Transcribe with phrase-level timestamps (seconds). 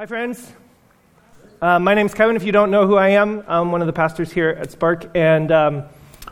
[0.00, 0.50] Hi, friends.
[1.60, 2.34] Uh, my name's Kevin.
[2.34, 5.10] If you don't know who I am, I'm one of the pastors here at Spark,
[5.14, 5.82] and um,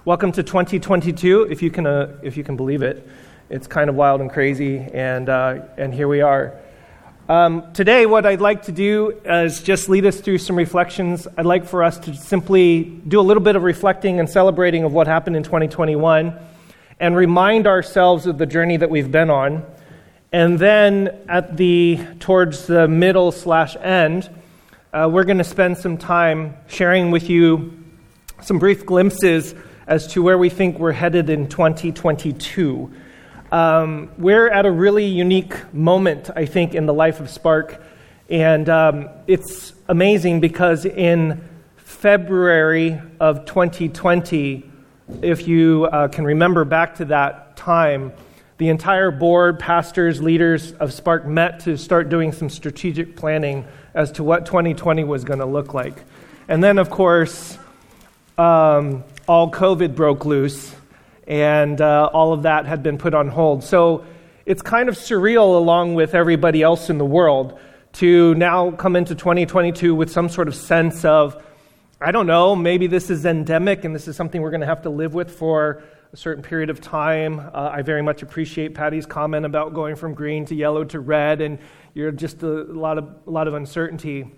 [0.07, 1.49] welcome to 2022.
[1.51, 3.07] If you can, uh, if you can believe it,
[3.51, 6.59] it's kind of wild and crazy, and uh, and here we are.
[7.29, 11.29] Um, today, what I'd like to do is just lead us through some reflections.
[11.37, 14.95] I'd like for us to simply do a little bit of reflecting and celebrating of
[14.95, 16.35] what happened in 2021,
[17.01, 19.63] and remind ourselves of the journey that we've been on.
[20.31, 24.29] And then at the towards the middle slash end,
[24.93, 27.83] uh, we're going to spend some time sharing with you
[28.43, 29.55] some brief glimpses
[29.87, 32.93] as to where we think we're headed in 2022.
[33.51, 37.83] Um, we're at a really unique moment, I think, in the life of Spark.
[38.29, 41.43] And um, it's amazing because in
[41.79, 44.71] February of 2020,
[45.23, 48.13] if you uh, can remember back to that time,
[48.59, 54.11] the entire board, pastors, leaders of Spark met to start doing some strategic planning as
[54.13, 56.03] to what 2020 was going to look like.
[56.49, 57.57] And then, of course,
[58.37, 60.75] um, all COVID broke loose,
[61.29, 63.63] and uh, all of that had been put on hold.
[63.63, 64.05] So
[64.45, 67.61] it's kind of surreal, along with everybody else in the world,
[67.95, 71.41] to now come into 2022 with some sort of sense of,
[72.01, 74.83] I don't know, maybe this is endemic and this is something we're going to have
[74.83, 77.39] to live with for a certain period of time.
[77.41, 81.43] Uh, I very much appreciate Patty's comment about going from green to yellow to red,
[81.43, 81.59] and
[81.93, 84.31] you're just a lot of, a lot of uncertainty.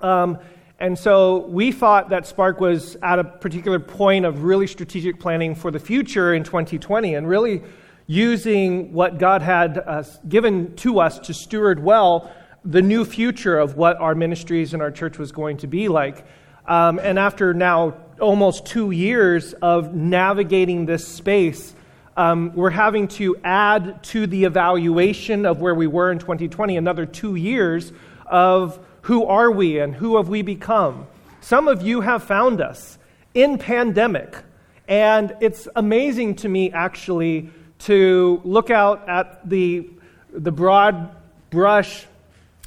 [0.00, 0.38] Um,
[0.78, 5.54] and so we thought that Spark was at a particular point of really strategic planning
[5.54, 7.62] for the future in 2020 and really
[8.06, 12.32] using what God had uh, given to us to steward well
[12.64, 16.26] the new future of what our ministries and our church was going to be like.
[16.66, 21.74] Um, and after now almost two years of navigating this space,
[22.16, 27.04] um, we're having to add to the evaluation of where we were in 2020 another
[27.04, 27.92] two years
[28.24, 31.06] of who are we and who have we become.
[31.40, 32.98] Some of you have found us
[33.34, 34.36] in pandemic,
[34.88, 37.50] and it's amazing to me actually
[37.80, 39.88] to look out at the,
[40.32, 41.14] the broad
[41.50, 42.06] brush,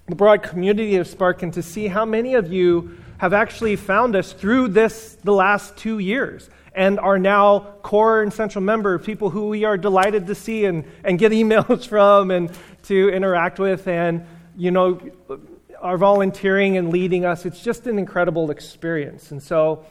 [0.08, 4.16] the broad community of Spark, and to see how many of you have actually found
[4.16, 9.30] us through this the last two years and are now core and central member people
[9.30, 12.50] who we are delighted to see and, and get emails from and
[12.84, 13.88] to interact with.
[13.88, 14.26] And
[14.56, 15.00] you know
[15.82, 19.32] are volunteering and leading us it's just an incredible experience.
[19.32, 19.86] And so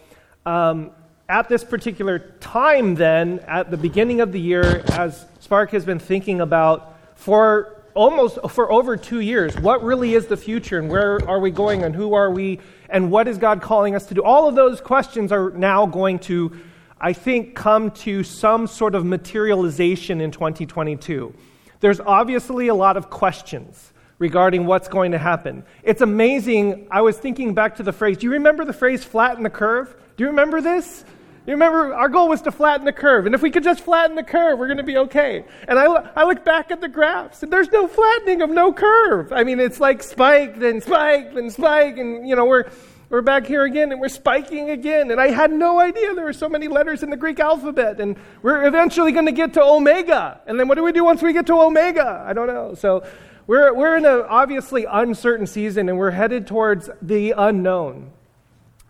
[0.46, 0.90] um,
[1.28, 5.98] at this particular time then at the beginning of the year as spark has been
[5.98, 11.18] thinking about for almost for over two years what really is the future and where
[11.28, 14.22] are we going and who are we and what is God calling us to do?
[14.22, 16.58] All of those questions are now going to,
[17.00, 21.34] I think, come to some sort of materialization in 2022.
[21.80, 25.64] There's obviously a lot of questions regarding what's going to happen.
[25.82, 26.88] It's amazing.
[26.90, 28.16] I was thinking back to the phrase.
[28.16, 29.94] Do you remember the phrase flatten the curve?
[30.16, 31.04] Do you remember this?
[31.48, 33.24] You remember, our goal was to flatten the curve.
[33.24, 35.46] And if we could just flatten the curve, we're going to be okay.
[35.66, 39.32] And I, I look back at the graphs, and there's no flattening of no curve.
[39.32, 41.98] I mean, it's like spiked and spiked and spiked.
[41.98, 42.64] And, you know, we're,
[43.08, 45.10] we're back here again, and we're spiking again.
[45.10, 47.98] And I had no idea there were so many letters in the Greek alphabet.
[47.98, 50.42] And we're eventually going to get to omega.
[50.46, 52.26] And then what do we do once we get to omega?
[52.28, 52.74] I don't know.
[52.74, 53.06] So
[53.46, 58.10] we're, we're in an obviously uncertain season, and we're headed towards the unknown.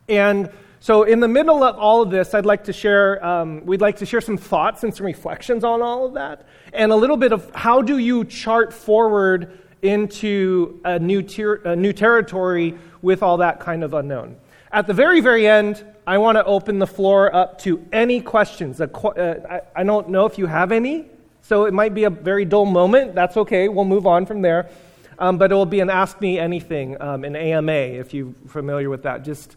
[0.09, 3.81] And so, in the middle of all of this, I'd like to share, um, we'd
[3.81, 7.17] like to share some thoughts and some reflections on all of that, and a little
[7.17, 13.23] bit of how do you chart forward into a new, ter- a new territory with
[13.23, 14.37] all that kind of unknown.
[14.71, 18.81] At the very, very end, I want to open the floor up to any questions.
[18.81, 18.87] Uh,
[19.51, 21.07] I, I don't know if you have any,
[21.43, 23.15] so it might be a very dull moment.
[23.15, 24.71] That's okay, we'll move on from there.
[25.19, 28.89] Um, but it will be an Ask Me Anything, um, an AMA, if you're familiar
[28.89, 29.25] with that.
[29.25, 29.57] Just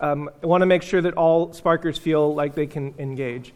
[0.00, 3.52] um, I want to make sure that all Sparkers feel like they can engage.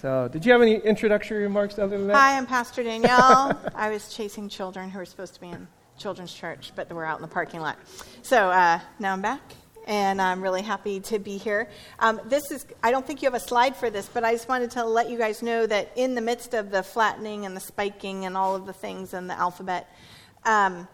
[0.00, 2.16] So, did you have any introductory remarks other than that?
[2.16, 3.58] Hi, I'm Pastor Danielle.
[3.74, 5.66] I was chasing children who were supposed to be in
[5.98, 7.78] children's church, but they were out in the parking lot.
[8.22, 9.40] So uh, now I'm back,
[9.86, 11.68] and I'm really happy to be here.
[11.98, 14.48] Um, this is, I don't think you have a slide for this, but I just
[14.48, 17.60] wanted to let you guys know that in the midst of the flattening and the
[17.60, 19.94] spiking and all of the things in the alphabet,
[20.44, 20.88] um,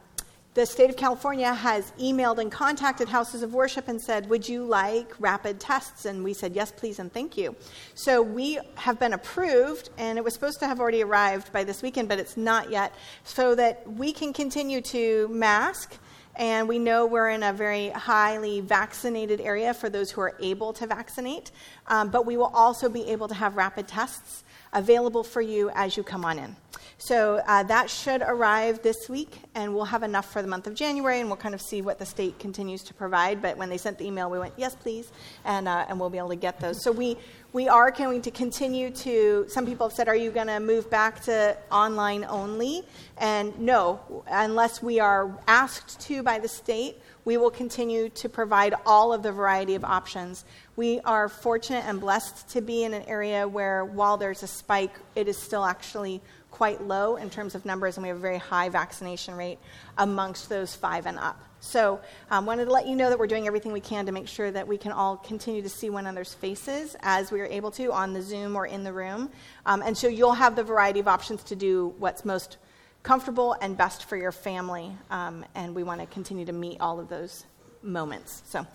[0.54, 4.64] the state of California has emailed and contacted houses of worship and said, Would you
[4.64, 6.06] like rapid tests?
[6.06, 7.54] And we said, Yes, please, and thank you.
[7.94, 11.82] So we have been approved, and it was supposed to have already arrived by this
[11.82, 12.92] weekend, but it's not yet,
[13.22, 15.96] so that we can continue to mask.
[16.34, 20.72] And we know we're in a very highly vaccinated area for those who are able
[20.74, 21.50] to vaccinate,
[21.86, 25.96] um, but we will also be able to have rapid tests available for you as
[25.96, 26.56] you come on in.
[26.98, 30.74] So uh, that should arrive this week, and we'll have enough for the month of
[30.74, 33.40] January, and we'll kind of see what the state continues to provide.
[33.40, 35.10] But when they sent the email, we went, yes, please,
[35.46, 36.84] and, uh, and we'll be able to get those.
[36.84, 37.16] So we,
[37.54, 40.90] we are going to continue to, some people have said, are you going to move
[40.90, 42.82] back to online only?
[43.16, 48.74] And no, unless we are asked to by the state, we will continue to provide
[48.84, 50.44] all of the variety of options.
[50.80, 54.94] We are fortunate and blessed to be in an area where, while there's a spike,
[55.14, 58.38] it is still actually quite low in terms of numbers, and we have a very
[58.38, 59.58] high vaccination rate
[59.98, 61.38] amongst those five and up.
[61.60, 62.00] So,
[62.30, 64.26] I um, wanted to let you know that we're doing everything we can to make
[64.26, 67.72] sure that we can all continue to see one another's faces as we are able
[67.72, 69.28] to on the Zoom or in the room.
[69.66, 72.56] Um, and so, you'll have the variety of options to do what's most
[73.02, 74.92] comfortable and best for your family.
[75.10, 77.44] Um, and we want to continue to meet all of those
[77.82, 78.42] moments.
[78.46, 78.66] So,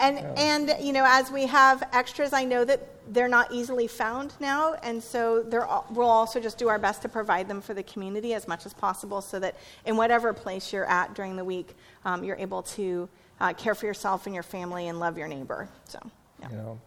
[0.00, 2.80] and and you know, as we have extras, I know that
[3.12, 5.44] they're not easily found now, and so
[5.90, 8.72] we'll also just do our best to provide them for the community as much as
[8.72, 11.74] possible, so that in whatever place you're at during the week,
[12.04, 13.08] um, you're able to
[13.40, 15.68] uh, care for yourself and your family and love your neighbor.
[15.84, 15.98] So,
[16.40, 16.50] yeah.
[16.50, 16.78] You know.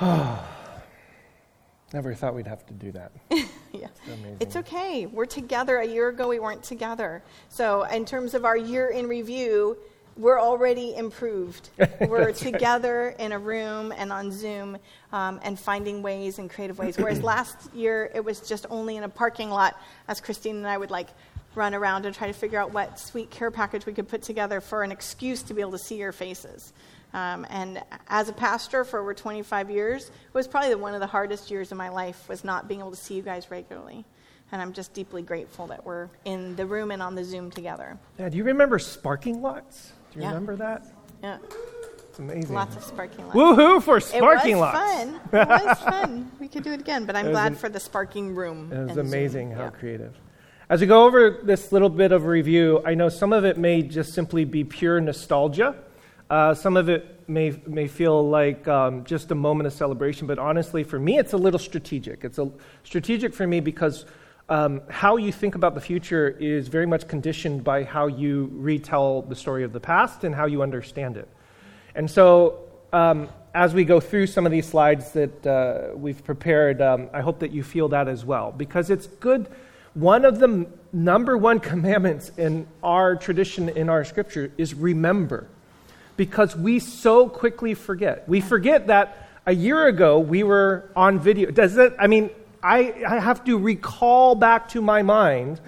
[1.92, 3.12] Never thought we'd have to do that.
[3.72, 3.86] yeah.
[4.40, 5.06] It's okay.
[5.06, 5.78] We're together.
[5.78, 7.22] A year ago, we weren't together.
[7.48, 9.78] So, in terms of our year in review,
[10.16, 11.70] we're already improved.
[12.00, 14.78] We're together in a room and on Zoom
[15.12, 16.96] um, and finding ways and creative ways.
[16.96, 20.78] Whereas last year, it was just only in a parking lot, as Christine and I
[20.78, 21.08] would like
[21.54, 24.60] run around and try to figure out what sweet care package we could put together
[24.60, 26.72] for an excuse to be able to see your faces.
[27.12, 31.06] Um, and as a pastor for over 25 years, it was probably one of the
[31.06, 34.04] hardest years of my life was not being able to see you guys regularly.
[34.50, 37.98] And I'm just deeply grateful that we're in the room and on the Zoom together.
[38.18, 39.93] Yeah, do you remember sparking lots?
[40.14, 40.28] Do you yeah.
[40.28, 40.86] remember that?
[41.22, 41.38] Yeah.
[42.08, 42.54] It's amazing.
[42.54, 43.36] Lots of sparking lots.
[43.36, 44.78] Woohoo for sparking lots.
[44.78, 45.20] It was fun.
[45.32, 46.30] It was fun.
[46.38, 48.72] We could do it again, but I'm glad an, for the sparking room.
[48.72, 49.58] It was amazing Zoom.
[49.58, 49.70] how yeah.
[49.70, 50.16] creative.
[50.70, 53.82] As we go over this little bit of review, I know some of it may
[53.82, 55.74] just simply be pure nostalgia.
[56.30, 60.38] Uh, some of it may, may feel like um, just a moment of celebration, but
[60.38, 62.22] honestly, for me, it's a little strategic.
[62.22, 62.48] It's a,
[62.84, 64.06] strategic for me because
[64.48, 69.22] um, how you think about the future is very much conditioned by how you retell
[69.22, 71.28] the story of the past and how you understand it.
[71.94, 72.60] And so,
[72.92, 77.20] um, as we go through some of these slides that uh, we've prepared, um, I
[77.20, 79.48] hope that you feel that as well, because it's good.
[79.94, 85.48] One of the number one commandments in our tradition, in our scripture, is remember
[86.16, 88.28] because we so quickly forget.
[88.28, 91.50] We forget that a year ago we were on video.
[91.50, 92.30] Does it, I mean,
[92.64, 95.60] I, I have to recall back to my mind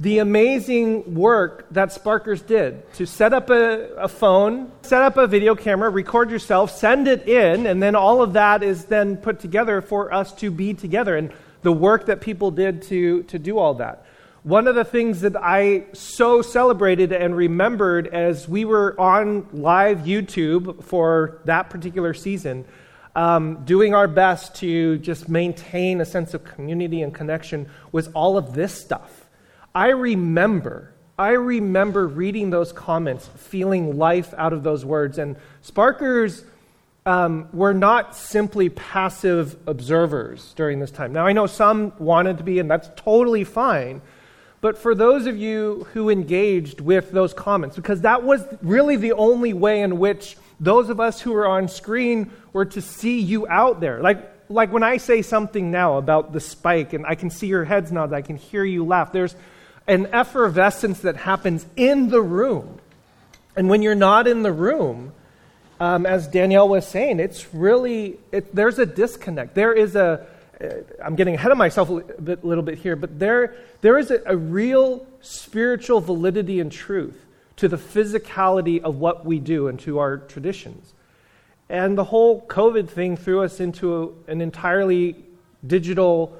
[0.00, 5.28] the amazing work that Sparkers did to set up a, a, phone, set up a
[5.28, 9.38] video camera, record yourself, send it in, and then all of that is then put
[9.38, 11.16] together for us to be together.
[11.16, 11.32] And
[11.62, 14.04] the work that people did to, to do all that.
[14.42, 20.00] One of the things that I so celebrated and remembered as we were on live
[20.00, 22.64] YouTube for that particular season,
[23.16, 28.36] um, doing our best to just maintain a sense of community and connection, was all
[28.36, 29.26] of this stuff.
[29.74, 36.44] I remember, I remember reading those comments, feeling life out of those words, and Sparkers
[37.06, 41.14] um, were not simply passive observers during this time.
[41.14, 44.02] Now, I know some wanted to be, and that's totally fine.
[44.60, 49.12] But for those of you who engaged with those comments, because that was really the
[49.12, 53.46] only way in which those of us who are on screen were to see you
[53.48, 54.00] out there.
[54.00, 57.64] Like, like when I say something now about the spike, and I can see your
[57.64, 59.34] heads nod, I can hear you laugh, there's
[59.86, 62.80] an effervescence that happens in the room.
[63.56, 65.12] And when you're not in the room,
[65.78, 69.54] um, as Danielle was saying, it's really, it, there's a disconnect.
[69.54, 70.26] There is a,
[71.04, 71.92] I'm getting ahead of myself a
[72.42, 77.25] little bit here, but there, there is a, a real spiritual validity and truth
[77.56, 80.94] to the physicality of what we do and to our traditions.
[81.68, 85.16] And the whole COVID thing threw us into an entirely
[85.66, 86.36] digital,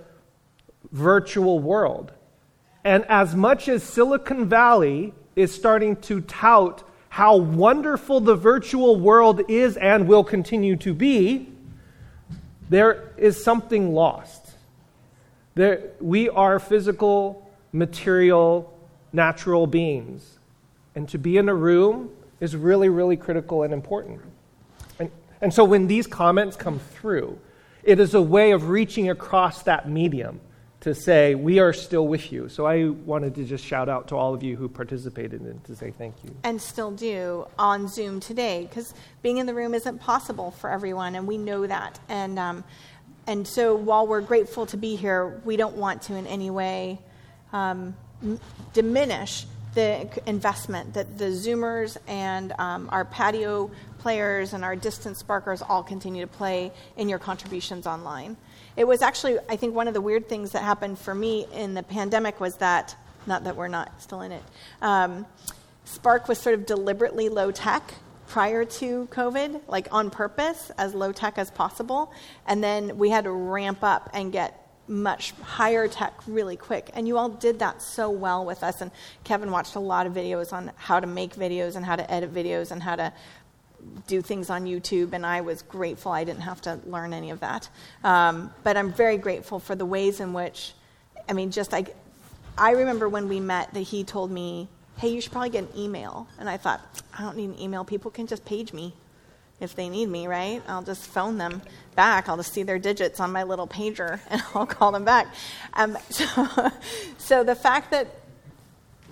[0.93, 2.13] virtual world.
[2.85, 9.41] And as much as Silicon Valley is starting to tout how wonderful the virtual world
[9.49, 11.49] is and will continue to be,
[12.69, 14.55] there is something lost.
[15.55, 18.79] There, we are physical, material,
[19.15, 20.36] natural beings.
[20.97, 22.11] And to be in a room
[22.41, 24.21] is really, really critical and important.
[24.99, 25.11] And,
[25.41, 27.39] and so when these comments come through,
[27.85, 30.41] it is a way of reaching across that medium
[30.81, 32.49] to say, we are still with you.
[32.49, 35.75] So I wanted to just shout out to all of you who participated and to
[35.75, 36.35] say thank you.
[36.45, 41.15] And still do on Zoom today, because being in the room isn't possible for everyone,
[41.15, 41.99] and we know that.
[42.09, 42.65] And um,
[43.27, 47.01] and so while we're grateful to be here, we don't want to in any way
[47.53, 47.97] um,
[48.73, 55.63] diminish the investment that the Zoomers and um, our patio players and our distance sparkers
[55.63, 58.37] all continue to play in your contributions online.
[58.77, 61.75] It was actually, I think, one of the weird things that happened for me in
[61.75, 64.43] the pandemic was that, not that we're not still in it,
[64.81, 65.27] um,
[65.85, 67.95] Spark was sort of deliberately low tech
[68.27, 72.13] prior to COVID, like on purpose, as low tech as possible.
[72.47, 76.91] And then we had to ramp up and get much higher tech really quick.
[76.95, 78.81] And you all did that so well with us.
[78.81, 78.91] And
[79.25, 82.33] Kevin watched a lot of videos on how to make videos and how to edit
[82.33, 83.13] videos and how to
[84.07, 87.41] do things on YouTube, and I was grateful I didn't have to learn any of
[87.41, 87.69] that.
[88.03, 90.73] Um, but I'm very grateful for the ways in which,
[91.29, 91.85] I mean, just I,
[92.59, 95.79] I remember when we met that he told me, hey, you should probably get an
[95.79, 96.27] email.
[96.39, 96.81] And I thought,
[97.17, 97.85] I don't need an email.
[97.85, 98.95] People can just page me
[99.61, 100.63] if they need me, right?
[100.69, 101.63] I'll just phone them
[101.95, 102.29] back.
[102.29, 105.29] I'll just see their digits on my little pager and I'll call them back.
[105.75, 106.71] Um, so,
[107.19, 108.09] so the fact that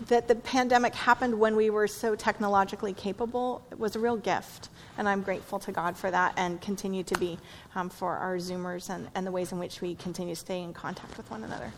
[0.08, 4.68] that the pandemic happened when we were so technologically capable was a real gift.
[4.98, 7.38] And I'm grateful to God for that and continue to be
[7.74, 10.72] um, for our Zoomers and, and the ways in which we continue to stay in
[10.72, 11.72] contact with one another.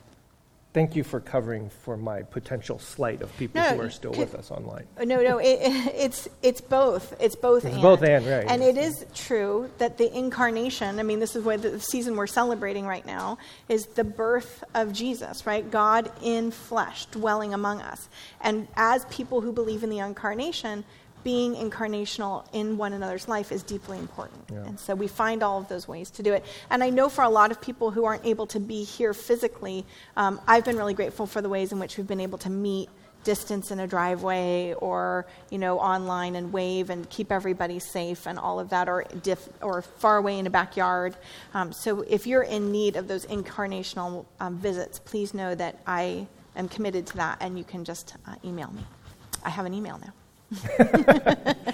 [0.76, 4.34] Thank you for covering for my potential slight of people No, who are still with
[4.34, 4.84] us online.
[5.00, 7.14] Uh, no, no, it, it's it's both.
[7.18, 7.64] It's both.
[7.64, 7.82] It's and.
[7.82, 8.44] both and, right.
[8.46, 11.00] And it is true that the incarnation.
[11.00, 13.38] I mean, this is what the season we're celebrating right now
[13.70, 15.70] is the birth of Jesus, right?
[15.70, 18.10] God in flesh, dwelling among us.
[18.42, 20.84] And as people who believe in the incarnation,
[21.26, 24.40] being incarnational in one another's life is deeply important.
[24.48, 24.58] Yeah.
[24.58, 26.44] And so we find all of those ways to do it.
[26.70, 29.84] And I know for a lot of people who aren't able to be here physically,
[30.16, 32.88] um, I've been really grateful for the ways in which we've been able to meet
[33.24, 38.38] distance in a driveway or you know online and wave and keep everybody safe and
[38.38, 41.16] all of that or diff, or far away in a backyard
[41.54, 46.24] um, so if you're in need of those incarnational um, visits please know that i
[46.54, 48.84] am committed to that and you can just uh, email me
[49.42, 50.12] i have an email now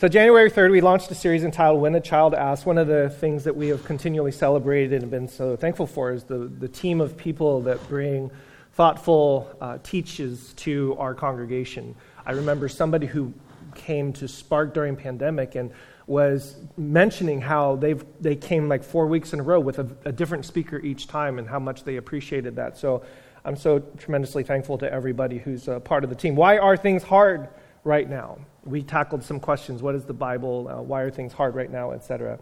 [0.00, 2.64] So, January 3rd, we launched a series entitled When a Child Asks.
[2.64, 6.22] One of the things that we have continually celebrated and been so thankful for is
[6.22, 8.30] the, the team of people that bring
[8.74, 11.96] thoughtful uh, teaches to our congregation.
[12.24, 13.34] I remember somebody who
[13.74, 15.72] came to Spark during pandemic and
[16.06, 20.12] was mentioning how they've, they came like four weeks in a row with a, a
[20.12, 22.78] different speaker each time and how much they appreciated that.
[22.78, 23.02] So
[23.44, 26.36] I'm so tremendously thankful to everybody who's a part of the team.
[26.36, 27.48] Why are things hard
[27.84, 28.38] right now?
[28.64, 29.82] We tackled some questions.
[29.82, 30.68] What is the Bible?
[30.68, 32.38] Uh, why are things hard right now, etc.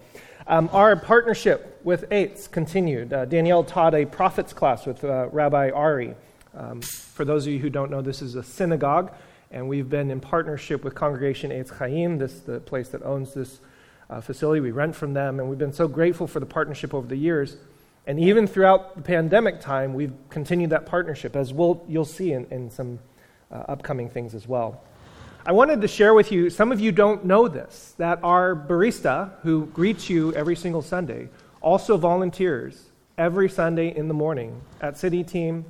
[0.46, 3.12] Um, our partnership with Eitz continued.
[3.12, 6.14] Uh, Danielle taught a prophets class with uh, Rabbi Ari.
[6.54, 9.12] Um, for those of you who don't know, this is a synagogue,
[9.50, 13.60] and we've been in partnership with Congregation Eitz Chaim, this the place that owns this
[14.08, 14.60] uh, facility.
[14.60, 17.56] We rent from them, and we've been so grateful for the partnership over the years.
[18.06, 22.46] And even throughout the pandemic time, we've continued that partnership, as we'll, you'll see in,
[22.52, 23.00] in some
[23.50, 24.82] uh, upcoming things as well.
[25.48, 29.30] I wanted to share with you, some of you don't know this, that our barista,
[29.42, 31.28] who greets you every single Sunday,
[31.60, 32.86] also volunteers
[33.16, 35.64] every Sunday in the morning at City Team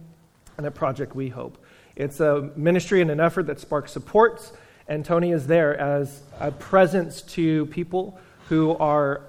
[0.56, 1.62] and at Project We Hope.
[1.94, 4.54] It's a ministry and an effort that Spark supports,
[4.88, 8.18] and Tony is there as a presence to people
[8.48, 9.20] who are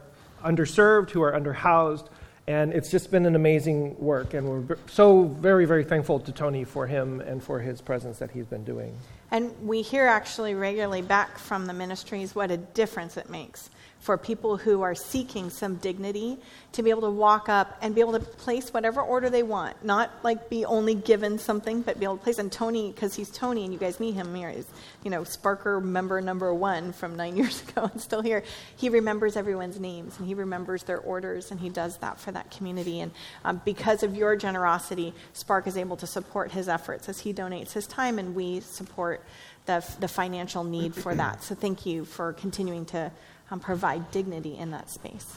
[0.46, 2.08] underserved, who are underhoused,
[2.48, 4.34] and it's just been an amazing work.
[4.34, 8.32] And we're so very, very thankful to Tony for him and for his presence that
[8.32, 8.98] he's been doing.
[9.32, 13.70] And we hear actually regularly back from the ministries what a difference it makes
[14.00, 16.38] for people who are seeking some dignity
[16.74, 19.84] to be able to walk up and be able to place whatever order they want,
[19.84, 22.38] not like be only given something, but be able to place.
[22.38, 24.66] And Tony, because he's Tony, and you guys meet him here, is
[25.04, 28.44] you know Sparker member number one from nine years ago and still here.
[28.76, 32.52] He remembers everyone's names and he remembers their orders, and he does that for that
[32.52, 33.00] community.
[33.02, 33.12] And
[33.44, 37.74] um, because of your generosity, Spark is able to support his efforts as he donates
[37.74, 39.24] his time, and we support
[39.68, 41.44] the, the financial need for that.
[41.44, 43.12] So thank you for continuing to
[43.52, 45.36] um, provide dignity in that space.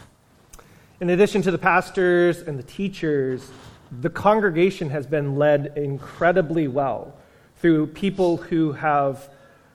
[1.00, 3.50] In addition to the pastors and the teachers,
[4.00, 7.14] the congregation has been led incredibly well
[7.56, 9.28] through people who have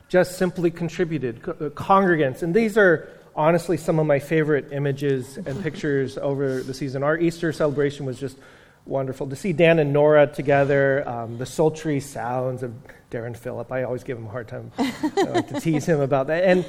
[0.08, 2.42] just simply contributed, co- uh, congregants.
[2.42, 7.02] And these are honestly some of my favorite images and pictures over the season.
[7.02, 8.38] Our Easter celebration was just
[8.86, 12.72] wonderful to see Dan and Nora together, um, the sultry sounds of
[13.10, 13.70] Darren Phillip.
[13.72, 16.44] I always give him a hard time I like to tease him about that.
[16.44, 16.64] And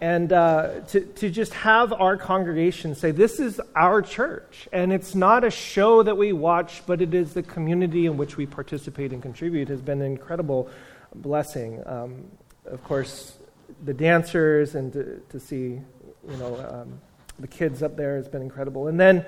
[0.00, 4.68] and uh, to, to just have our congregation say, This is our church.
[4.72, 8.36] And it's not a show that we watch, but it is the community in which
[8.36, 10.70] we participate and contribute has been an incredible
[11.14, 11.82] blessing.
[11.86, 12.24] Um,
[12.66, 13.36] of course,
[13.84, 15.80] the dancers and to, to see
[16.28, 17.00] you know, um,
[17.38, 18.88] the kids up there has been incredible.
[18.88, 19.24] And then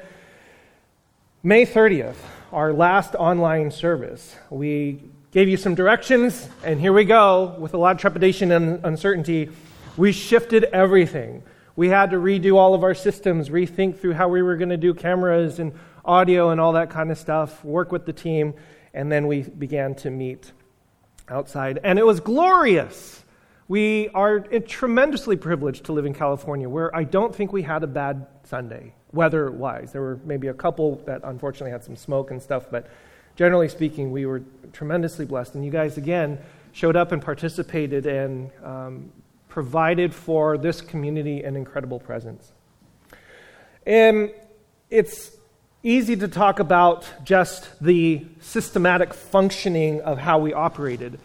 [1.42, 2.16] May 30th,
[2.52, 7.78] our last online service, we gave you some directions, and here we go with a
[7.78, 9.48] lot of trepidation and uncertainty.
[9.96, 11.42] We shifted everything.
[11.76, 14.76] We had to redo all of our systems, rethink through how we were going to
[14.76, 15.72] do cameras and
[16.04, 18.54] audio and all that kind of stuff, work with the team,
[18.94, 20.52] and then we began to meet
[21.28, 21.78] outside.
[21.84, 23.24] And it was glorious.
[23.68, 27.86] We are tremendously privileged to live in California, where I don't think we had a
[27.86, 29.92] bad Sunday, weather wise.
[29.92, 32.88] There were maybe a couple that unfortunately had some smoke and stuff, but
[33.36, 34.42] generally speaking, we were
[34.72, 35.54] tremendously blessed.
[35.54, 36.38] And you guys, again,
[36.72, 39.12] showed up and participated and um,
[39.50, 42.52] provided for this community an incredible presence.
[43.84, 44.30] And
[44.88, 45.32] it's
[45.82, 51.18] easy to talk about just the systematic functioning of how we operated.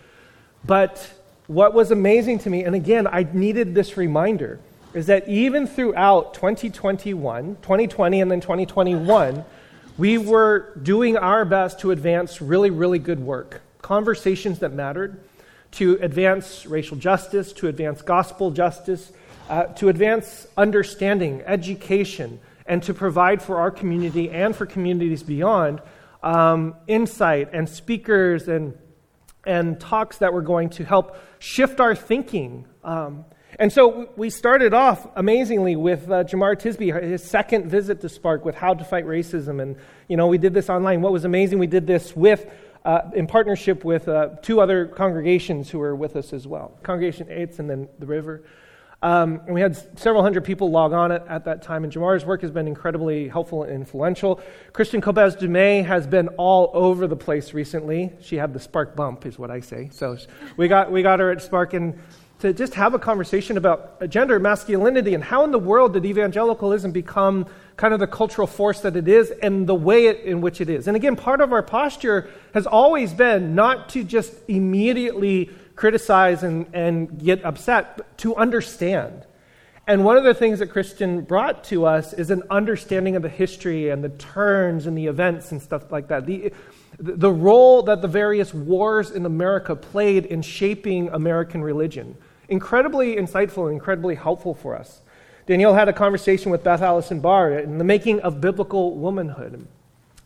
[0.66, 1.10] But
[1.48, 4.60] what was amazing to me, and again, I needed this reminder,
[4.94, 9.44] is that even throughout 2021, 2020, and then 2021,
[9.98, 13.62] we were doing our best to advance really, really good work.
[13.82, 15.20] Conversations that mattered,
[15.76, 19.12] to advance racial justice, to advance gospel justice,
[19.50, 25.82] uh, to advance understanding, education, and to provide for our community and for communities beyond
[26.24, 28.78] um, insight and speakers and,
[29.46, 32.66] and talks that were going to help shift our thinking.
[32.84, 33.26] Um,
[33.58, 38.44] and so we started off amazingly with uh, Jemar Tisby, his second visit to Spark
[38.44, 39.62] with How to Fight Racism.
[39.62, 39.78] And,
[40.10, 41.02] you know, we did this online.
[41.02, 42.50] What was amazing, we did this with,
[42.86, 47.28] uh, in partnership with uh, two other congregations who were with us as well Congregation
[47.28, 48.44] Eitz and then The River.
[49.02, 52.26] Um, and we had several hundred people log on at, at, that time, and Jemar's
[52.26, 54.42] work has been incredibly helpful and influential.
[54.72, 58.14] Kristin Kobes Du Mez has been all over the place recently.
[58.22, 59.90] She had the spark bump, is what I say.
[59.92, 60.18] So
[60.58, 62.00] we got, we got her at Spark and
[62.40, 66.92] to just have a conversation about gender, masculinity, and how in the world did evangelicalism
[66.92, 67.46] become
[67.78, 70.70] kind of the cultural force that it is and the way it, in which it
[70.70, 70.88] is.
[70.88, 76.68] And again, part of our posture has always been not to just immediately criticize and,
[76.74, 79.26] and get upset, but to understand.
[79.88, 83.30] And one of the things that Kristin brought to us is an understanding of the
[83.30, 86.26] history and the turns and the events and stuff like that.
[86.26, 86.54] The,
[86.98, 92.16] the role that the various wars in America played in shaping American religion.
[92.48, 95.02] Incredibly insightful and incredibly helpful for us.
[95.48, 99.68] Danielle had a conversation with Beth Allison Barr in the making of biblical womanhood.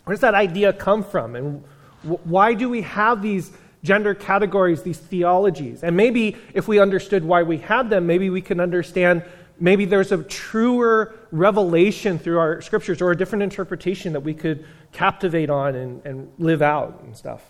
[0.05, 1.35] Where does that idea come from?
[1.35, 1.63] And
[2.03, 3.51] why do we have these
[3.83, 5.83] gender categories, these theologies.
[5.83, 9.23] And maybe if we understood why we had them, maybe we can understand
[9.59, 14.65] maybe there's a truer revelation through our scriptures or a different interpretation that we could
[14.91, 17.43] captivate on and, and live out and stuff.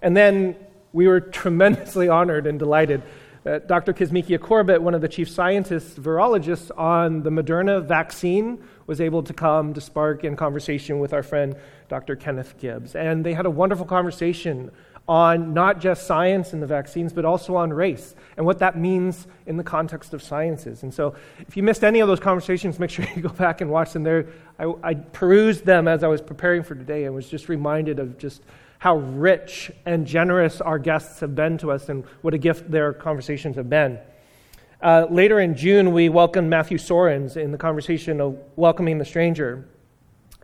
[0.00, 0.56] And then
[0.92, 3.02] we were tremendously honored and delighted
[3.44, 3.92] that Dr.
[3.92, 9.32] Kizzmekia Corbett, one of the chief scientists, virologists on the Moderna vaccine, was able to
[9.32, 11.56] come to spark in conversation with our friend
[11.88, 12.14] Dr.
[12.14, 12.94] Kenneth Gibbs.
[12.94, 14.70] And they had a wonderful conversation
[15.08, 19.26] on not just science and the vaccines, but also on race and what that means
[19.46, 20.84] in the context of sciences.
[20.84, 23.70] And so, if you missed any of those conversations, make sure you go back and
[23.70, 24.04] watch them.
[24.04, 24.26] There,
[24.60, 28.16] I, I perused them as I was preparing for today and was just reminded of
[28.16, 28.42] just
[28.82, 32.92] how rich and generous our guests have been to us and what a gift their
[32.92, 33.96] conversations have been.
[34.82, 39.68] Uh, later in June, we welcomed Matthew Soerens in the conversation of welcoming the stranger.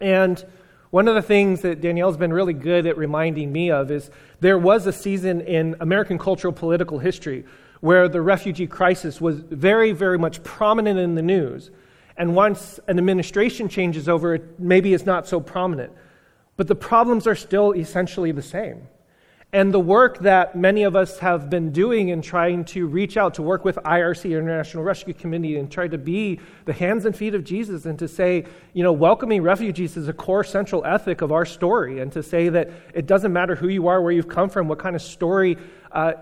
[0.01, 0.47] And
[0.91, 4.57] one of the things that Danielle's been really good at reminding me of is there
[4.57, 7.45] was a season in American cultural political history
[7.81, 11.73] where the refugee crisis was very, very much prominent in the news.
[12.17, 15.91] And once an administration changes over, it maybe is not so prominent.
[16.59, 18.89] But the problems are still essentially the same.
[19.51, 23.35] And the work that many of us have been doing in trying to reach out
[23.35, 27.35] to work with IRC, International Rescue Committee, and try to be the hands and feet
[27.35, 28.45] of Jesus and to say,
[28.75, 32.51] you know, welcoming refugees is a core central ethic of our story, and to say
[32.51, 35.57] that it doesn't matter who you are, where you've come from, what kind of story
[35.93, 36.13] uh,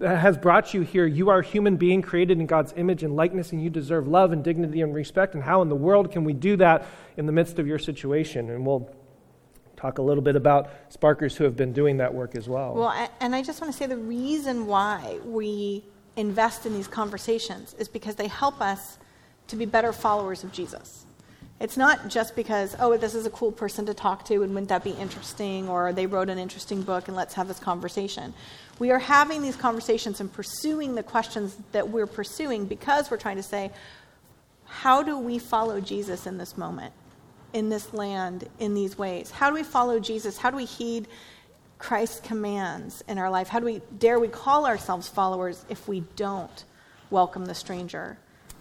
[0.00, 1.06] has brought you here.
[1.06, 4.30] You are a human being created in God's image and likeness, and you deserve love
[4.30, 5.34] and dignity and respect.
[5.34, 8.50] And how in the world can we do that in the midst of your situation?
[8.50, 8.88] And we'll
[9.78, 12.74] talk a little bit about Sparkers who have been doing that work as well.
[12.74, 15.84] Well, and I just want to say the reason why we
[16.16, 18.98] invest in these conversations is because they help us
[19.46, 21.06] to be better followers of Jesus.
[21.60, 24.68] It's not just because, oh, this is a cool person to talk to and wouldn't
[24.68, 28.34] that be interesting, or they wrote an interesting book and let's have this conversation.
[28.78, 33.36] We are having these conversations and pursuing the questions that we're pursuing because we're trying
[33.36, 33.72] to say,
[34.66, 36.92] how do we follow Jesus in this moment?
[37.52, 39.30] In this land in these ways?
[39.30, 40.38] How do we follow Jesus?
[40.38, 41.08] How do we heed
[41.78, 43.48] Christ's commands in our life?
[43.48, 46.64] How do we dare we call ourselves followers if we don't
[47.10, 48.18] welcome the stranger?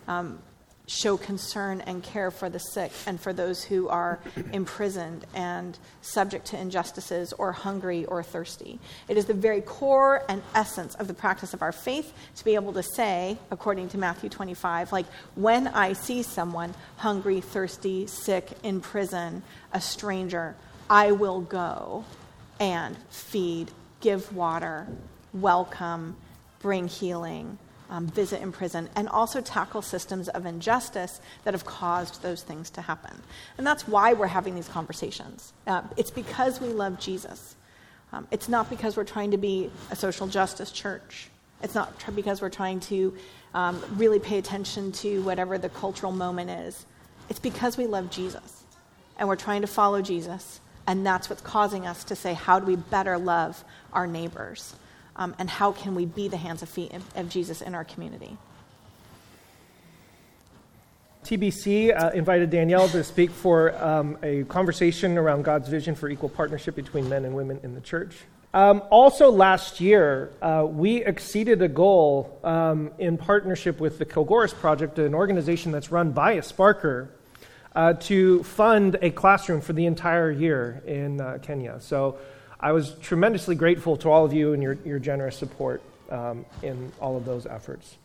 [0.08, 0.40] Um,
[0.88, 4.20] show concern and care for the sick and for those who are
[4.54, 8.80] imprisoned and subject to injustices or hungry or thirsty.
[9.10, 12.56] It is the very core and essence of the practice of our faith to be
[12.56, 18.52] able to say, according to Matthew 25, like, when I see someone hungry, thirsty, sick,
[18.64, 20.56] in prison, a stranger,
[20.90, 22.06] I will go
[22.62, 24.88] and feed, give water,
[25.34, 26.16] welcome,
[26.60, 27.58] bring healing
[27.90, 32.70] um, visit in prison, and also tackle systems of injustice that have caused those things
[32.72, 33.22] to happen.
[33.58, 35.54] And that's why we're having these conversations.
[35.66, 37.56] Uh, it's because we love Jesus.
[38.12, 41.30] Um, it's not because we're trying to be a social justice church.
[41.62, 43.16] It's not tr- because we're trying to
[43.54, 46.86] um, really pay attention to whatever the cultural moment is.
[47.30, 48.64] It's because we love Jesus.
[49.18, 50.62] And we're trying to follow Jesus.
[50.86, 54.76] And that's what's causing us to say, how do we better love our neighbors?
[55.18, 58.38] Um, and how can we be the hands and feet of, Jesus in our community.
[61.26, 66.30] TBC uh, invited Danielle to speak for um, a conversation around God's vision for equal
[66.30, 68.16] partnership between men and women in the church.
[68.54, 74.54] Um, also, last year, uh, we exceeded a goal um, in partnership with the Kilgoris
[74.54, 77.10] Project, an organization that's run by a Sparker,
[77.76, 81.78] uh, to fund a classroom for the entire year in uh, Kenya.
[81.82, 82.18] So,
[82.60, 86.92] I was tremendously grateful to all of you and your, your generous support um, in
[87.00, 87.98] all of those efforts.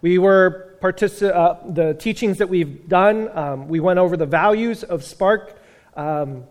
[0.00, 3.28] We were partici- uh, the teachings that we've done.
[3.36, 5.60] Um, we went over the values of Spark
[5.94, 6.44] um,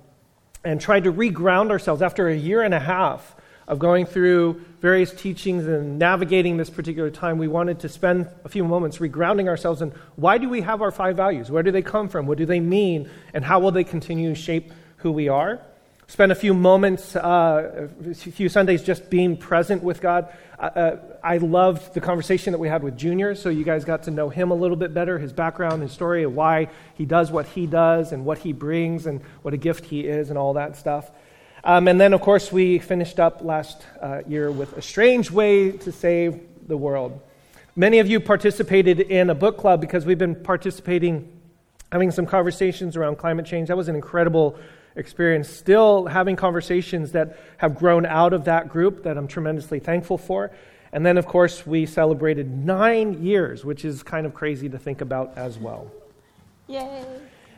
[0.63, 3.35] and tried to reground ourselves after a year and a half
[3.67, 7.39] of going through various teachings and navigating this particular time.
[7.39, 10.91] We wanted to spend a few moments regrounding ourselves and why do we have our
[10.91, 11.49] five values?
[11.49, 12.27] Where do they come from?
[12.27, 13.09] What do they mean?
[13.33, 15.61] And how will they continue to shape who we are?
[16.09, 20.27] Spent a few moments, uh, a few Sundays just being present with God.
[20.57, 24.11] Uh, I loved the conversation that we had with Junior, so you guys got to
[24.11, 27.67] know him a little bit better, his background, his story, why he does what he
[27.67, 31.11] does, and what he brings, and what a gift he is, and all that stuff.
[31.63, 35.73] Um, and then, of course, we finished up last uh, year with A Strange Way
[35.73, 37.21] to Save the World.
[37.75, 41.31] Many of you participated in a book club because we've been participating,
[41.91, 43.67] having some conversations around climate change.
[43.67, 44.57] That was an incredible
[44.95, 50.17] experience, still having conversations that have grown out of that group that I'm tremendously thankful
[50.17, 50.51] for.
[50.91, 55.01] And then, of course, we celebrated nine years, which is kind of crazy to think
[55.01, 55.91] about as well.
[56.67, 57.05] Yay!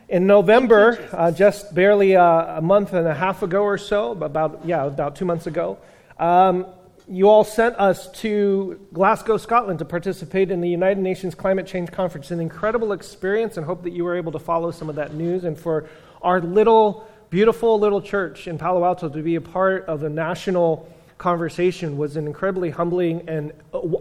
[0.09, 4.61] In November, uh, just barely uh, a month and a half ago or so, about
[4.65, 5.77] yeah, about two months ago,
[6.19, 6.65] um,
[7.07, 11.91] you all sent us to Glasgow, Scotland, to participate in the United Nations Climate Change
[11.91, 12.29] Conference.
[12.31, 15.45] An incredible experience, and hope that you were able to follow some of that news.
[15.45, 15.89] And for
[16.21, 20.93] our little beautiful little church in Palo Alto to be a part of the national
[21.17, 23.53] conversation was an incredibly humbling and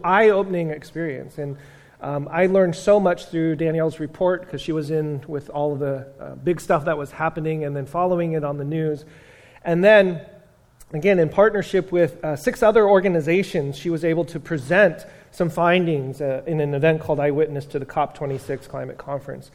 [0.02, 1.38] eye opening experience.
[1.38, 1.56] And
[2.00, 5.78] um, I learned so much through Danielle's report because she was in with all of
[5.78, 9.04] the uh, big stuff that was happening and then following it on the news.
[9.62, 10.22] And then,
[10.92, 16.20] again, in partnership with uh, six other organizations, she was able to present some findings
[16.20, 19.52] uh, in an event called Eyewitness to the COP26 Climate Conference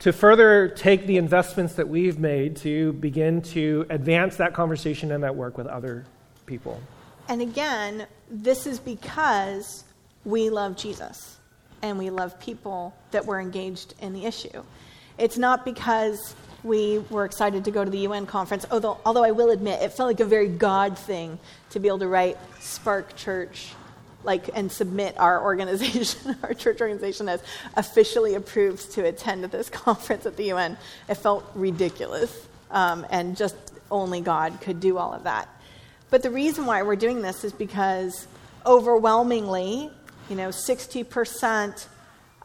[0.00, 5.24] to further take the investments that we've made to begin to advance that conversation and
[5.24, 6.04] that work with other
[6.46, 6.80] people.
[7.28, 9.84] And again, this is because
[10.24, 11.36] we love Jesus
[11.82, 14.62] and we love people that were engaged in the issue.
[15.18, 16.34] It's not because
[16.64, 19.92] we were excited to go to the UN conference, although, although I will admit it
[19.92, 21.38] felt like a very God thing
[21.70, 23.72] to be able to write Spark Church
[24.28, 27.42] like and submit our organization, our church organization, as
[27.74, 30.76] officially approved to attend this conference at the UN.
[31.08, 33.56] It felt ridiculous, um, and just
[33.90, 35.48] only God could do all of that.
[36.10, 38.28] But the reason why we're doing this is because
[38.66, 39.90] overwhelmingly,
[40.28, 41.86] you know, 60%,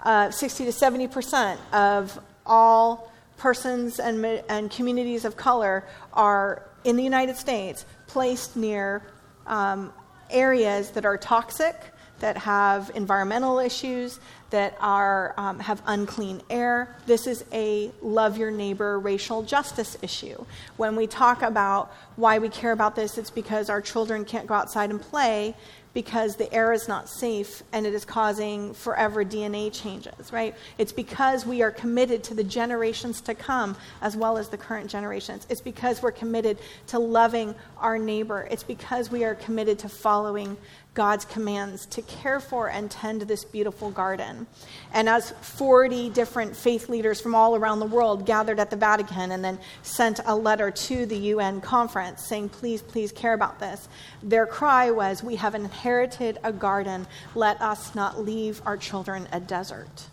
[0.03, 7.03] uh, 60 to 70% of all persons and, and communities of color are in the
[7.03, 9.03] United States placed near
[9.47, 9.91] um,
[10.29, 11.75] areas that are toxic,
[12.19, 16.95] that have environmental issues, that are, um, have unclean air.
[17.05, 20.45] This is a love your neighbor racial justice issue.
[20.77, 24.53] When we talk about why we care about this, it's because our children can't go
[24.53, 25.55] outside and play
[25.93, 30.55] because the air is not safe and it is causing forever DNA changes, right?
[30.77, 34.89] It's because we are committed to the generations to come as well as the current
[34.89, 35.45] generations.
[35.49, 38.47] It's because we're committed to loving our neighbor.
[38.49, 40.57] It's because we are committed to following
[40.93, 44.45] God's commands to care for and tend this beautiful garden.
[44.93, 49.31] And as 40 different faith leaders from all around the world gathered at the Vatican
[49.31, 53.87] and then sent a letter to the UN conference saying, please, please care about this,
[54.21, 57.07] their cry was, We have inherited a garden.
[57.33, 60.09] Let us not leave our children a desert.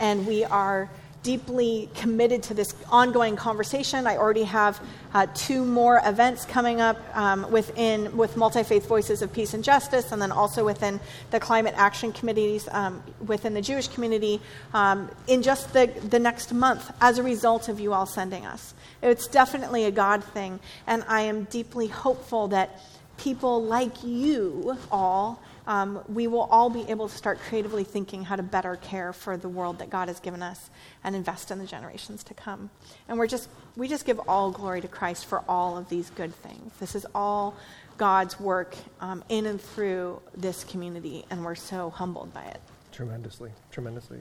[0.00, 0.88] and we are
[1.22, 4.06] deeply committed to this ongoing conversation.
[4.06, 4.80] I already have
[5.12, 9.62] uh, two more events coming up um, within with multi faith voices of peace and
[9.62, 14.40] justice, and then also within the climate action committees um, within the Jewish community
[14.72, 18.74] um, in just the, the next month as a result of you all sending us.
[19.02, 22.80] It's definitely a God thing, and I am deeply hopeful that
[23.18, 28.34] people like you all um, we will all be able to start creatively thinking how
[28.34, 30.70] to better care for the world that God has given us
[31.04, 32.70] and invest in the generations to come.
[33.08, 36.34] And we're just, we just give all glory to Christ for all of these good
[36.34, 36.72] things.
[36.78, 37.56] This is all
[37.96, 42.60] God's work um, in and through this community, and we're so humbled by it.
[42.92, 44.18] Tremendously, tremendously.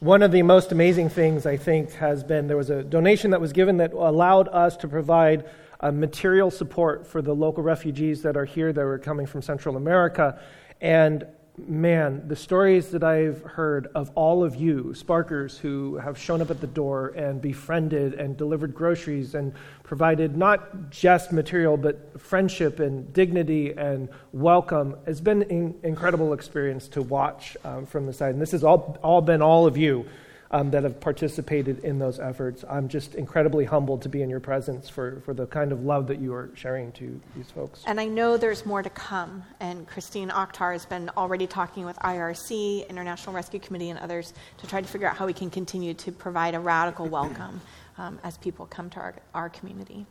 [0.00, 3.40] One of the most amazing things I think has been there was a donation that
[3.40, 5.44] was given that allowed us to provide
[5.80, 9.76] uh, material support for the local refugees that are here that were coming from Central
[9.76, 10.40] America.
[10.80, 11.26] And
[11.68, 16.50] man, the stories that I've heard of all of you, Sparkers, who have shown up
[16.50, 22.80] at the door and befriended and delivered groceries and provided not just material, but friendship
[22.80, 28.34] and dignity and welcome, has been an incredible experience to watch um, from the side.
[28.34, 30.06] And this has all, all been all of you
[30.52, 32.64] um, that have participated in those efforts.
[32.68, 36.08] I'm just incredibly humbled to be in your presence for, for the kind of love
[36.08, 37.82] that you are sharing to these folks.
[37.86, 39.44] And I know there's more to come.
[39.60, 44.66] And Christine Akhtar has been already talking with IRC, International Rescue Committee, and others to
[44.66, 47.60] try to figure out how we can continue to provide a radical welcome
[47.98, 50.04] um, as people come to our, our community.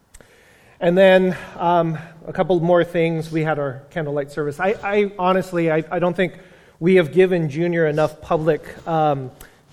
[0.80, 3.30] And then um, a couple more things.
[3.30, 4.62] We had our candlelight service.
[4.62, 6.39] I, I honestly, I, I, don't think
[6.80, 9.30] we have given Junior enough public um,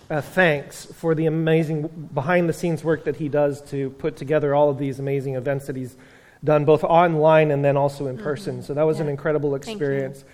[0.08, 4.54] uh, thanks for the amazing behind the scenes work that he does to put together
[4.54, 5.96] all of these amazing events that he's
[6.44, 8.24] done both online and then also in mm-hmm.
[8.24, 8.62] person.
[8.62, 9.04] So that was yeah.
[9.04, 10.24] an incredible experience.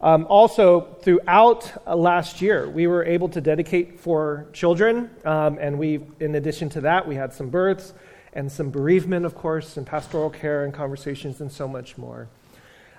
[0.00, 5.78] Um, also, throughout uh, last year, we were able to dedicate for children, um, and
[5.78, 7.94] we, in addition to that, we had some births
[8.34, 12.28] and some bereavement, of course, and pastoral care and conversations and so much more.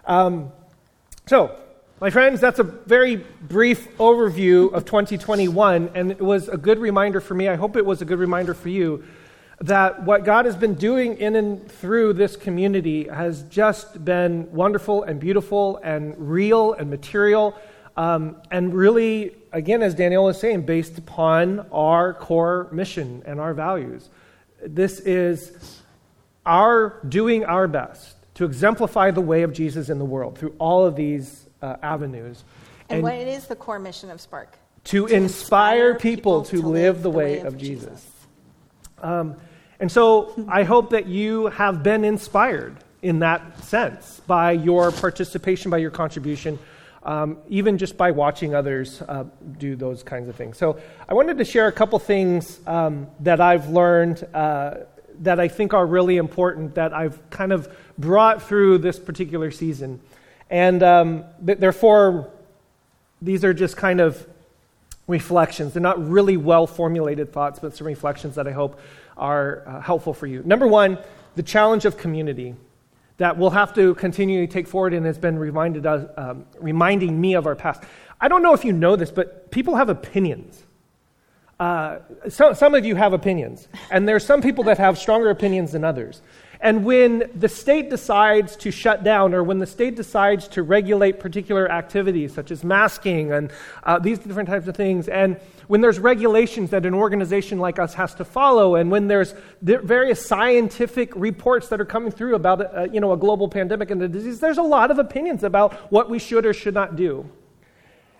[0.05, 0.51] Um,
[1.27, 1.59] so,
[2.01, 7.21] my friends, that's a very brief overview of 2021, and it was a good reminder
[7.21, 7.47] for me.
[7.47, 9.05] I hope it was a good reminder for you
[9.62, 15.03] that what God has been doing in and through this community has just been wonderful
[15.03, 17.55] and beautiful and real and material,
[17.95, 23.53] um, and really, again, as Danielle was saying, based upon our core mission and our
[23.53, 24.10] values.
[24.62, 25.81] This is
[26.45, 30.86] our doing our best to exemplify the way of Jesus in the world through all
[30.86, 32.43] of these uh, avenues.
[32.89, 34.58] And, and, what is the core mission of Spark?
[34.86, 37.89] To, to inspire, inspire people, to, live, the way, way of, of, Jesus.
[37.89, 38.12] Jesus.
[39.01, 39.36] Um,
[39.80, 45.71] and so I hope that you have been inspired in that sense by your participation,
[45.71, 46.58] by your contribution,
[47.04, 49.25] um, even just by watching others uh,
[49.58, 50.58] do those kinds of things.
[50.58, 54.75] So I wanted to share a couple things um, that I've learned uh,
[55.21, 59.99] that I think are really important that I've kind of brought through this particular season.
[60.49, 62.31] And um, therefore,
[63.21, 64.27] these are just kind of
[65.08, 65.73] reflections.
[65.73, 68.79] They're not really well formulated thoughts, but some reflections that I hope
[69.17, 70.41] are uh, helpful for you.
[70.43, 70.97] Number one,
[71.36, 72.55] the challenge of community
[73.17, 77.45] that we'll have to continually take forward and has been reminded um, reminding me of
[77.45, 77.84] our past.
[78.19, 80.63] I don't know if you know this, but people have opinions.
[81.60, 85.29] Uh, so, some of you have opinions, and there are some people that have stronger
[85.29, 86.21] opinions than others.
[86.59, 91.19] And when the state decides to shut down, or when the state decides to regulate
[91.19, 93.51] particular activities, such as masking and
[93.83, 95.37] uh, these different types of things, and
[95.67, 100.25] when there's regulations that an organization like us has to follow, and when there's various
[100.25, 104.07] scientific reports that are coming through about uh, you know, a global pandemic and the
[104.07, 107.27] disease, there's a lot of opinions about what we should or should not do.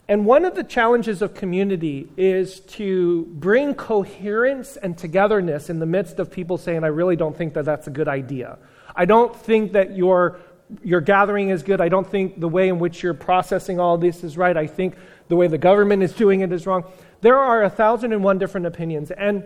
[0.08, 5.86] And one of the challenges of community is to bring coherence and togetherness in the
[5.88, 8.60] midst of people saying, I really don't think that that's a good idea.
[8.96, 10.40] I don't think that your,
[10.84, 11.82] your gathering is good.
[11.82, 14.56] I don't think the way in which you're processing all this is right.
[14.56, 14.96] I think
[15.28, 16.86] the way the government is doing it is wrong.
[17.22, 19.10] There are a thousand and one different opinions.
[19.10, 19.44] And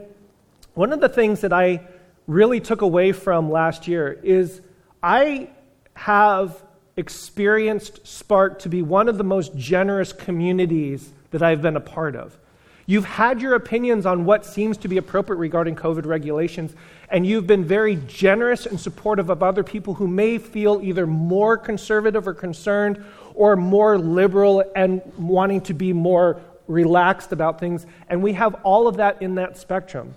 [0.73, 1.87] one of the things that I
[2.27, 4.59] really took away from last year is
[5.01, 5.51] I
[5.93, 6.61] have
[6.99, 12.15] experienced Spark to be one of the most generous communities that I've been a part
[12.15, 12.37] of.
[12.85, 16.73] You've had your opinions on what seems to be appropriate regarding COVID regulations,
[17.09, 21.55] and you've been very generous and supportive of other people who may feel either more
[21.55, 27.85] conservative or concerned or more liberal and wanting to be more relaxed about things.
[28.09, 30.15] And we have all of that in that spectrum.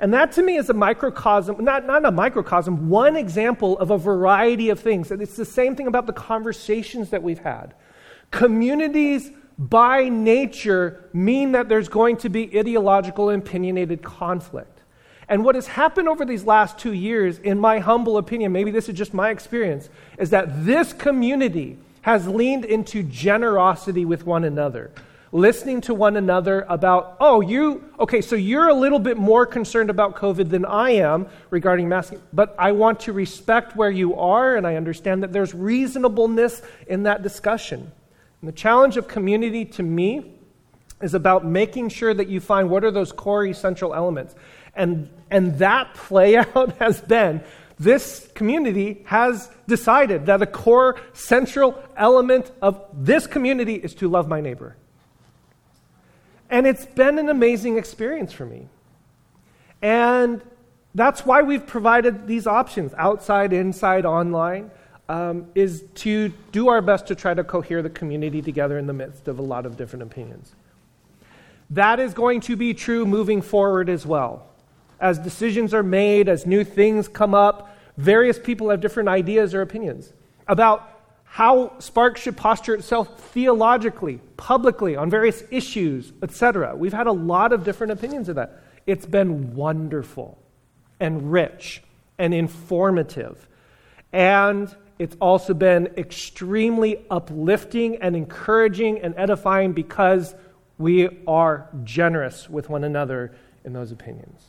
[0.00, 3.98] And that to me is a microcosm, not, not a microcosm, one example of a
[3.98, 5.10] variety of things.
[5.10, 7.74] And it's the same thing about the conversations that we've had.
[8.30, 14.82] Communities by nature mean that there's going to be ideological, opinionated conflict.
[15.28, 18.88] And what has happened over these last two years, in my humble opinion, maybe this
[18.88, 24.92] is just my experience, is that this community has leaned into generosity with one another
[25.32, 29.90] listening to one another about, oh, you, okay, so you're a little bit more concerned
[29.90, 34.56] about COVID than I am regarding masking, but I want to respect where you are,
[34.56, 37.92] and I understand that there's reasonableness in that discussion.
[38.40, 40.34] And the challenge of community to me
[41.02, 44.34] is about making sure that you find what are those core essential elements.
[44.74, 47.42] And, and that play out has been
[47.78, 54.28] this community has decided that a core central element of this community is to love
[54.28, 54.76] my neighbor.
[56.50, 58.68] And it's been an amazing experience for me.
[59.82, 60.42] And
[60.94, 64.70] that's why we've provided these options outside, inside, online,
[65.08, 68.92] um, is to do our best to try to cohere the community together in the
[68.92, 70.54] midst of a lot of different opinions.
[71.70, 74.46] That is going to be true moving forward as well.
[75.00, 79.62] As decisions are made, as new things come up, various people have different ideas or
[79.62, 80.12] opinions
[80.46, 80.97] about
[81.38, 86.74] how Spark should posture itself theologically, publicly, on various issues, etc.
[86.74, 88.60] We've had a lot of different opinions of that.
[88.88, 90.36] It's been wonderful
[90.98, 91.80] and rich
[92.18, 93.46] and informative.
[94.12, 100.34] And it's also been extremely uplifting and encouraging and edifying because
[100.76, 104.42] we are generous with one another in those opinions.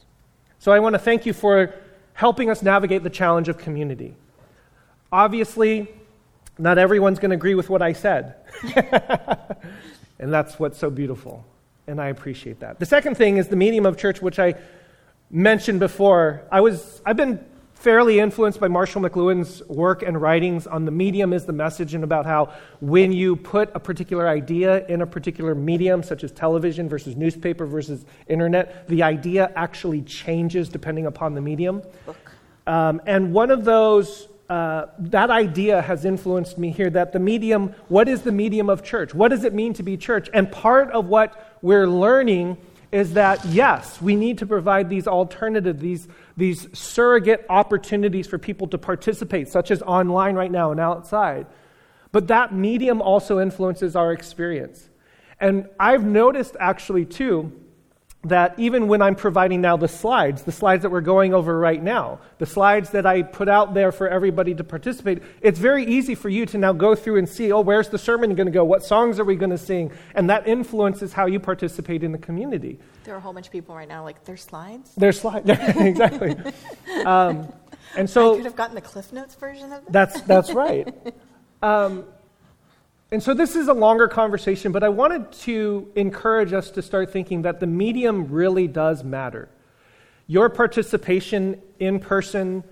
[0.57, 1.71] So I want to thank you for
[2.13, 4.15] helping us navigate the challenge of community.
[5.11, 5.87] Obviously,
[6.59, 8.35] not everyone's going to agree with what I said.
[10.19, 11.45] and that's what's so beautiful.
[11.87, 12.79] And I appreciate that.
[12.79, 14.55] The second thing is the medium of church, which I
[15.31, 16.43] mentioned before.
[16.51, 17.43] I was, I've been
[17.73, 22.03] fairly influenced by Marshall McLuhan's work and writings on the medium is the message and
[22.03, 26.89] about how when you put a particular idea in a particular medium, such as television
[26.89, 31.81] versus newspaper versus internet, the idea actually changes depending upon the medium.
[32.67, 37.75] Um, and one of those uh, that idea has influenced me here that the medium,
[37.87, 39.13] what is the medium of church?
[39.13, 40.27] What does it mean to be church?
[40.33, 42.57] And part of what we're learning
[42.91, 48.67] is that, yes, we need to provide these alternative, these, these surrogate opportunities for people
[48.69, 51.45] to participate, such as online right now and outside.
[52.11, 54.89] But that medium also influences our experience.
[55.39, 57.51] And I've noticed actually, too,
[58.23, 61.81] that even when I'm providing now the slides, the slides that we're going over right
[61.81, 66.15] now, the slides that I put out there for everybody to participate, it's very easy
[66.15, 68.65] for you to now go through and see, oh, where's the sermon going to go?
[68.65, 69.91] What songs are we going to sing?
[70.15, 72.77] And that influences how you participate in the community.
[73.05, 74.93] There are a whole bunch of people right now like, there's slides?
[74.95, 76.35] There's slides, exactly.
[77.05, 77.53] um,
[77.95, 79.91] and so I could have gotten the Cliff Notes version of that.
[79.91, 80.93] That's, that's right.
[81.61, 82.05] Um,
[83.11, 87.11] and so this is a longer conversation, but I wanted to encourage us to start
[87.11, 89.49] thinking that the medium really does matter.
[90.27, 92.63] Your participation in person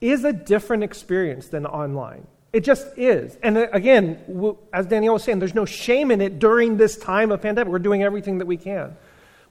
[0.00, 2.26] is a different experience than online.
[2.52, 3.36] It just is.
[3.42, 7.32] And uh, again, as Danielle was saying, there's no shame in it during this time
[7.32, 7.70] of pandemic.
[7.70, 8.96] We're doing everything that we can.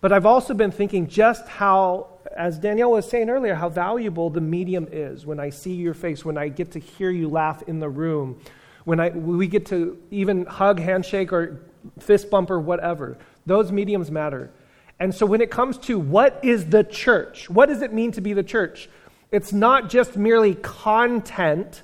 [0.02, 4.42] But I've also been thinking just how, as Danielle was saying earlier, how valuable the
[4.42, 7.80] medium is when I see your face, when I get to hear you laugh in
[7.80, 8.40] the room,
[8.88, 11.60] when I, we get to even hug, handshake, or
[12.00, 13.18] fist bump or whatever.
[13.46, 14.50] Those mediums matter.
[14.98, 18.22] And so when it comes to what is the church, what does it mean to
[18.22, 18.90] be the church?
[19.30, 21.82] It's not just merely content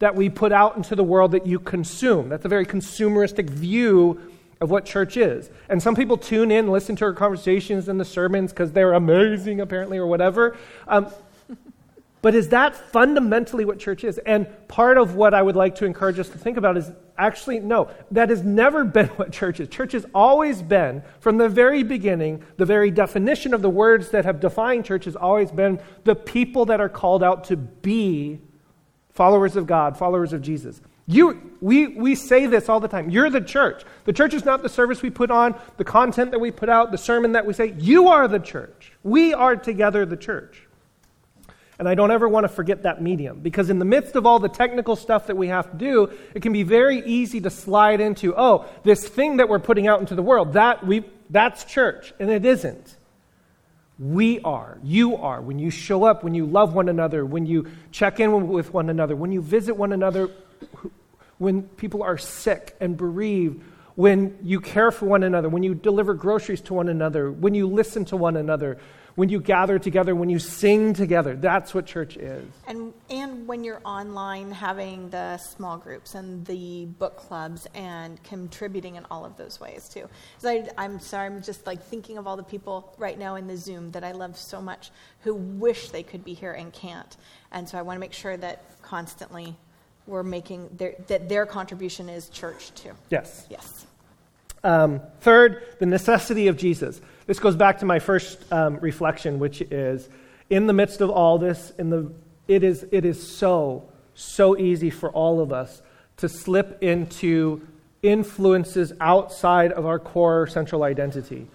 [0.00, 2.28] that we put out into the world that you consume.
[2.28, 4.20] That's a very consumeristic view
[4.60, 5.48] of what church is.
[5.68, 9.60] And some people tune in, listen to our conversations and the sermons because they're amazing,
[9.60, 10.56] apparently, or whatever.
[10.88, 11.06] Um,
[12.22, 14.18] but is that fundamentally what church is?
[14.18, 17.58] And part of what I would like to encourage us to think about is actually,
[17.58, 19.68] no, that has never been what church is.
[19.68, 24.24] Church has always been, from the very beginning, the very definition of the words that
[24.24, 28.40] have defined church has always been the people that are called out to be
[29.10, 30.80] followers of God, followers of Jesus.
[31.06, 33.10] You, we, we say this all the time.
[33.10, 33.82] You're the church.
[34.04, 36.92] The church is not the service we put on, the content that we put out,
[36.92, 37.74] the sermon that we say.
[37.76, 38.92] You are the church.
[39.02, 40.68] We are together the church.
[41.78, 44.38] And I don't ever want to forget that medium because, in the midst of all
[44.38, 48.00] the technical stuff that we have to do, it can be very easy to slide
[48.00, 52.12] into, oh, this thing that we're putting out into the world, that we, that's church.
[52.20, 52.96] And it isn't.
[53.98, 54.78] We are.
[54.82, 55.40] You are.
[55.40, 58.90] When you show up, when you love one another, when you check in with one
[58.90, 60.28] another, when you visit one another,
[61.38, 63.62] when people are sick and bereaved,
[63.94, 67.66] when you care for one another, when you deliver groceries to one another, when you
[67.66, 68.78] listen to one another,
[69.14, 71.36] when you gather together, when you sing together.
[71.36, 72.46] That's what church is.
[72.66, 78.96] And, and when you're online, having the small groups and the book clubs and contributing
[78.96, 80.08] in all of those ways too.
[80.38, 83.46] So I, I'm sorry, I'm just like thinking of all the people right now in
[83.46, 84.90] the Zoom that I love so much
[85.20, 87.16] who wish they could be here and can't.
[87.50, 89.56] And so I want to make sure that constantly
[90.06, 92.92] we're making their, that their contribution is church too.
[93.10, 93.46] Yes.
[93.48, 93.86] Yes.
[94.64, 97.00] Um, third, the necessity of Jesus.
[97.26, 100.08] This goes back to my first um, reflection, which is
[100.50, 102.12] in the midst of all this, in the,
[102.46, 105.82] it, is, it is so, so easy for all of us
[106.18, 107.66] to slip into
[108.02, 111.46] influences outside of our core central identity.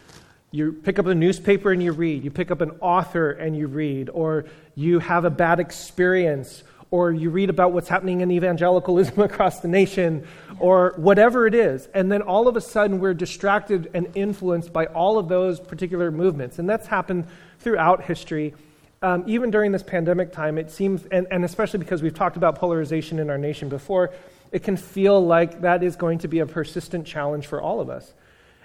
[0.52, 3.68] You pick up a newspaper and you read, you pick up an author and you
[3.68, 4.46] read, or
[4.76, 9.68] you have a bad experience, or you read about what's happening in evangelicalism across the
[9.68, 10.26] nation,
[10.60, 11.88] or whatever it is.
[11.94, 16.12] And then all of a sudden, we're distracted and influenced by all of those particular
[16.12, 16.60] movements.
[16.60, 17.28] And that's happened
[17.60, 18.54] throughout history.
[19.02, 22.56] Um, even during this pandemic time, it seems, and, and especially because we've talked about
[22.56, 24.12] polarization in our nation before,
[24.52, 27.90] it can feel like that is going to be a persistent challenge for all of
[27.90, 28.14] us.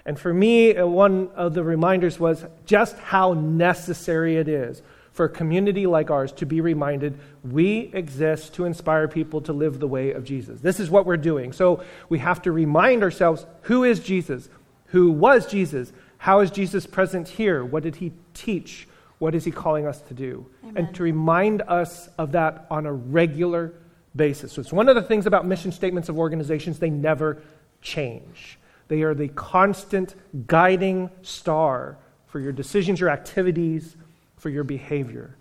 [0.05, 4.81] And for me, uh, one of the reminders was just how necessary it is
[5.13, 9.79] for a community like ours to be reminded we exist to inspire people to live
[9.79, 10.59] the way of Jesus.
[10.59, 11.53] This is what we're doing.
[11.53, 14.49] So we have to remind ourselves who is Jesus?
[14.87, 15.93] Who was Jesus?
[16.17, 17.63] How is Jesus present here?
[17.63, 18.87] What did he teach?
[19.19, 20.45] What is he calling us to do?
[20.63, 20.85] Amen.
[20.85, 23.73] And to remind us of that on a regular
[24.15, 24.51] basis.
[24.53, 27.41] So it's one of the things about mission statements of organizations, they never
[27.81, 28.57] change.
[28.87, 30.15] They are the constant
[30.47, 31.97] guiding star
[32.27, 33.95] for your decisions, your activities,
[34.43, 35.35] for your behavior.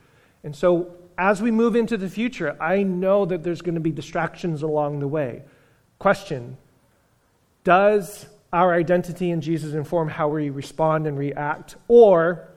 [0.45, 3.91] And so, as we move into the future, I know that there's going to be
[3.91, 5.43] distractions along the way.
[5.99, 6.57] Question
[7.65, 11.77] Does our identity in Jesus inform how we respond and react?
[11.89, 12.49] Or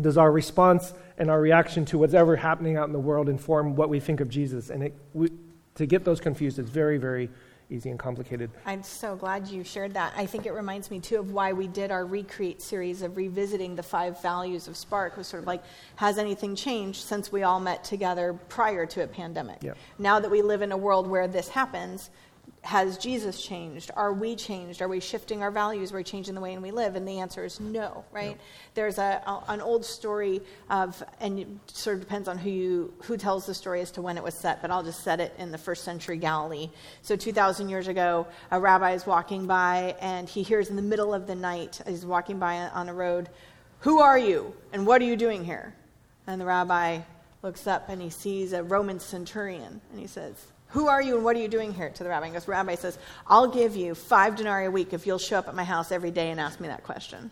[0.00, 3.88] does our response and our reaction to whatever happening out in the world inform what
[3.88, 4.70] we think of Jesus?
[4.70, 5.30] And it, we,
[5.74, 7.28] to get those confused is very, very
[7.70, 8.50] easy and complicated.
[8.66, 10.12] I'm so glad you shared that.
[10.16, 13.76] I think it reminds me too of why we did our Recreate series of revisiting
[13.76, 15.16] the five values of Spark.
[15.16, 15.62] Was sort of like,
[15.96, 19.62] has anything changed since we all met together prior to a pandemic?
[19.62, 19.76] Yep.
[19.98, 22.10] Now that we live in a world where this happens,
[22.62, 23.90] has Jesus changed?
[23.96, 24.82] Are we changed?
[24.82, 25.92] Are we shifting our values?
[25.92, 26.94] Are we changing the way we live?
[26.94, 28.36] And the answer is no, right?
[28.74, 32.94] There's a, a, an old story of, and it sort of depends on who you
[33.04, 35.34] who tells the story as to when it was set, but I'll just set it
[35.38, 36.68] in the first century Galilee.
[37.00, 41.14] So 2,000 years ago, a rabbi is walking by, and he hears in the middle
[41.14, 43.30] of the night, he's walking by on a road,
[43.80, 44.54] "Who are you?
[44.72, 45.74] And what are you doing here?"
[46.26, 47.00] And the rabbi
[47.42, 50.34] looks up and he sees a Roman centurion, and he says,
[50.70, 51.90] who are you and what are you doing here?
[51.90, 52.26] To the rabbi.
[52.26, 55.48] And goes, Rabbi says, I'll give you five denarii a week if you'll show up
[55.48, 57.30] at my house every day and ask me that question.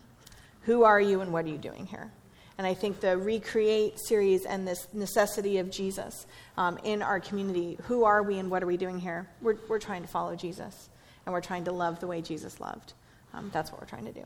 [0.63, 2.11] Who are you and what are you doing here?
[2.57, 6.27] And I think the Recreate series and this necessity of Jesus
[6.57, 9.29] um, in our community who are we and what are we doing here?
[9.41, 10.89] We're, we're trying to follow Jesus
[11.25, 12.93] and we're trying to love the way Jesus loved.
[13.33, 14.25] Um, that's what we're trying to do.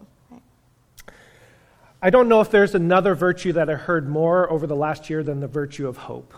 [2.02, 5.24] I don't know if there's another virtue that I heard more over the last year
[5.24, 6.34] than the virtue of hope.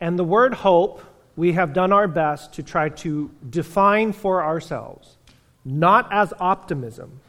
[0.00, 1.00] And the word hope
[1.36, 5.16] we have done our best to try to define for ourselves,
[5.64, 7.20] not as optimism,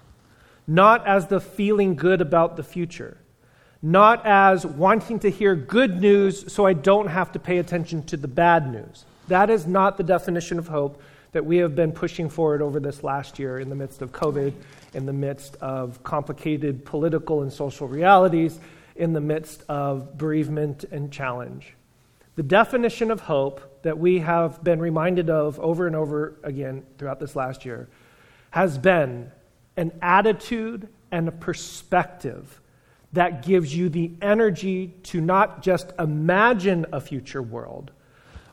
[0.67, 3.17] not as the feeling good about the future,
[3.81, 8.17] not as wanting to hear good news so I don't have to pay attention to
[8.17, 9.05] the bad news.
[9.27, 11.01] That is not the definition of hope
[11.31, 14.53] that we have been pushing forward over this last year in the midst of COVID,
[14.93, 18.59] in the midst of complicated political and social realities,
[18.95, 21.73] in the midst of bereavement and challenge.
[22.35, 27.19] The definition of hope that we have been reminded of over and over again throughout
[27.19, 27.87] this last year
[28.51, 29.31] has been
[29.77, 32.61] an attitude and a perspective
[33.13, 37.91] that gives you the energy to not just imagine a future world,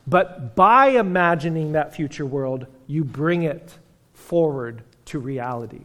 [0.07, 3.77] but by imagining that future world, you bring it
[4.13, 5.83] forward to reality.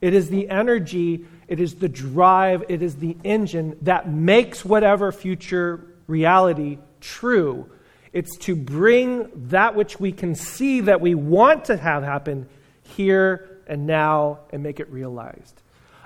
[0.00, 5.12] It is the energy, it is the drive, it is the engine that makes whatever
[5.12, 7.70] future reality true.
[8.12, 12.48] It's to bring that which we can see that we want to have happen
[12.82, 15.62] here and now and make it realized.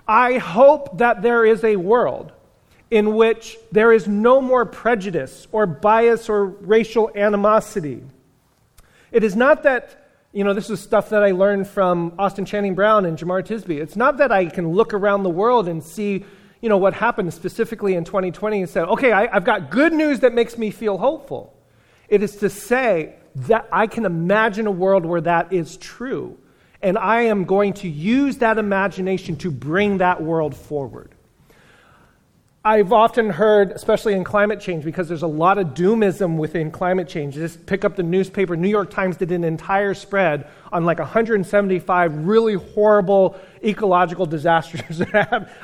[0.06, 2.32] I hope that there is a world
[2.90, 8.02] in which there is no more prejudice or bias or racial animosity.
[9.12, 12.74] It is not that, you know, this is stuff that I learned from Austin Channing
[12.74, 13.80] Brown and Jemar Tisby.
[13.80, 16.24] It's not that I can look around the world and see
[16.60, 20.20] you know, what happened specifically in 2020 and said, okay, I, I've got good news
[20.20, 21.56] that makes me feel hopeful.
[22.08, 26.38] It is to say that I can imagine a world where that is true.
[26.82, 31.14] And I am going to use that imagination to bring that world forward.
[32.64, 37.08] I've often heard, especially in climate change, because there's a lot of doomism within climate
[37.08, 37.34] change.
[37.34, 38.56] Just pick up the newspaper.
[38.56, 45.00] New York Times did an entire spread on like 175 really horrible ecological disasters.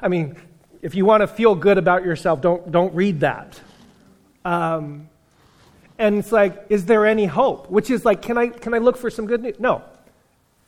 [0.00, 0.36] I mean,
[0.84, 3.58] if you want to feel good about yourself, don't, don't read that.
[4.44, 5.08] Um,
[5.98, 7.70] and it's like, is there any hope?
[7.70, 9.58] Which is like, can I, can I look for some good news?
[9.58, 9.80] No.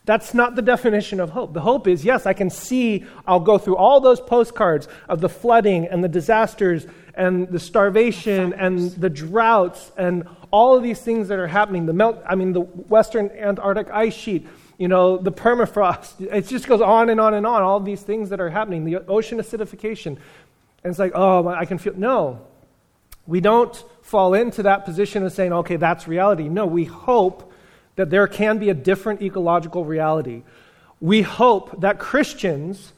[0.06, 1.52] That's not the definition of hope.
[1.52, 5.28] The hope is yes, I can see, I'll go through all those postcards of the
[5.28, 11.28] flooding and the disasters and the starvation and the droughts and all of these things
[11.28, 11.84] that are happening.
[11.84, 14.46] The melt, I mean, the Western Antarctic ice sheet,
[14.78, 16.20] you know, the permafrost.
[16.20, 17.62] It just goes on and on and on.
[17.62, 20.06] All these things that are happening, the ocean acidification.
[20.06, 21.94] And it's like, oh, I can feel.
[21.96, 22.40] No.
[23.26, 26.48] We don't fall into that position of saying, okay, that's reality.
[26.48, 27.52] No, we hope
[27.96, 30.42] that there can be a different ecological reality.
[31.00, 32.92] We hope that Christians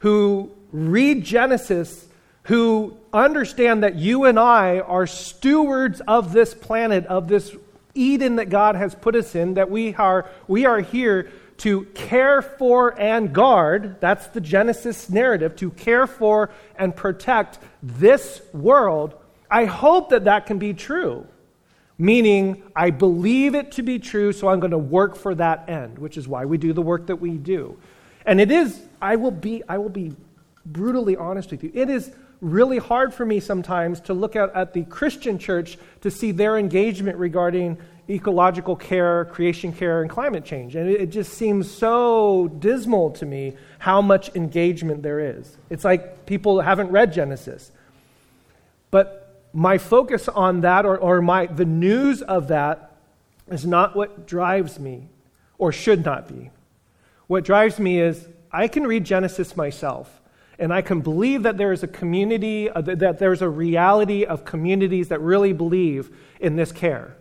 [0.00, 2.06] who read Genesis,
[2.44, 7.54] who understand that you and I are stewards of this planet, of this
[7.98, 12.40] Eden that God has put us in, that we are, we are here to care
[12.40, 14.00] for and guard.
[14.00, 19.14] That's the Genesis narrative to care for and protect this world.
[19.50, 21.26] I hope that that can be true
[21.98, 25.98] meaning I believe it to be true, so I'm going to work for that end,
[25.98, 27.76] which is why we do the work that we do.
[28.24, 30.14] And it is, I will be, I will be
[30.64, 34.72] brutally honest with you, it is really hard for me sometimes to look at, at
[34.72, 37.78] the Christian church to see their engagement regarding
[38.10, 40.76] ecological care, creation care, and climate change.
[40.76, 45.56] And it, it just seems so dismal to me how much engagement there is.
[45.68, 47.70] It's like people haven't read Genesis.
[48.90, 52.96] But my focus on that or, or my, the news of that
[53.48, 55.08] is not what drives me
[55.58, 56.50] or should not be.
[57.26, 60.17] What drives me is I can read Genesis myself
[60.58, 64.44] and I can believe that there is a community, uh, that there's a reality of
[64.44, 67.16] communities that really believe in this care.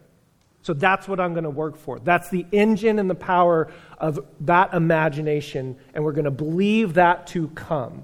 [0.64, 2.00] So that's what I'm going to work for.
[2.00, 7.28] That's the engine and the power of that imagination, and we're going to believe that
[7.28, 8.04] to come.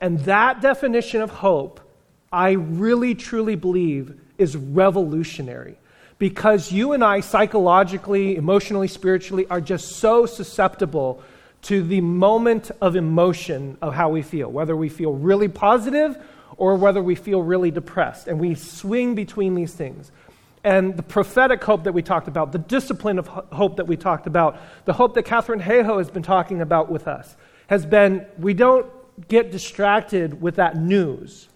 [0.00, 1.80] And that definition of hope
[2.30, 5.78] I really truly believe is revolutionary
[6.18, 11.22] because you and I, psychologically, emotionally, spiritually, are just so susceptible
[11.62, 16.16] to the moment of emotion of how we feel, whether we feel really positive
[16.56, 18.28] or whether we feel really depressed.
[18.28, 20.10] And we swing between these things.
[20.64, 24.26] And the prophetic hope that we talked about, the discipline of hope that we talked
[24.26, 27.36] about, the hope that Katharine Hayhoe has been talking about with us,
[27.68, 28.86] has been we don't
[29.28, 31.48] get distracted with that news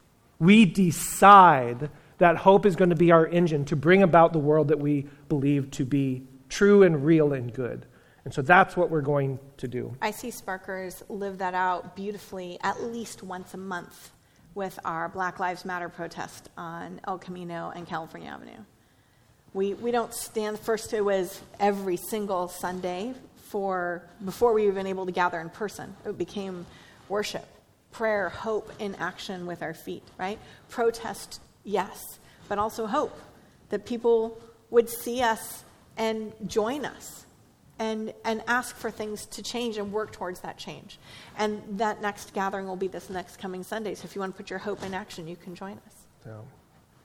[0.42, 1.88] we decide
[2.18, 5.06] that hope is going to be our engine to bring about the world that we
[5.28, 7.86] believe to be true and real and good.
[8.24, 9.96] And so that's what we're going to do.
[10.00, 14.12] I see Sparkers live that out beautifully at least once a month
[14.54, 18.64] with our Black Lives Matter protest on El Camino and California Avenue.
[19.54, 23.14] We, we don't stand, first, it was every single Sunday
[23.48, 25.94] for, before we were even able to gather in person.
[26.06, 26.64] It became
[27.08, 27.46] worship
[27.90, 30.38] prayer, hope in action with our feet, right?
[30.70, 32.18] Protest, yes,
[32.48, 33.18] but also hope
[33.68, 35.62] that people would see us
[35.98, 37.26] and join us
[37.78, 40.98] and, and ask for things to change and work towards that change.
[41.38, 43.94] And that next gathering will be this next coming Sunday.
[43.94, 45.94] So if you want to put your hope in action, you can join us.
[46.24, 46.44] So.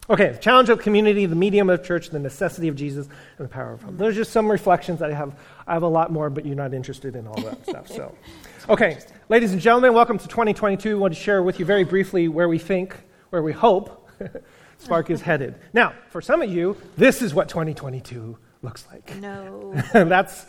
[0.09, 3.07] Okay, the challenge of community, the medium of church, the necessity of Jesus,
[3.37, 3.97] and the power of hope.
[3.97, 5.37] Those are just some reflections that I have.
[5.67, 7.89] I have a lot more, but you're not interested in all that stuff.
[7.89, 8.15] So,
[8.69, 10.91] okay, ladies and gentlemen, welcome to 2022.
[10.91, 12.95] I want to share with you very briefly where we think,
[13.31, 14.07] where we hope
[14.77, 15.55] Spark is headed.
[15.73, 19.15] Now, for some of you, this is what 2022 looks like.
[19.17, 19.73] No.
[19.93, 20.45] That's,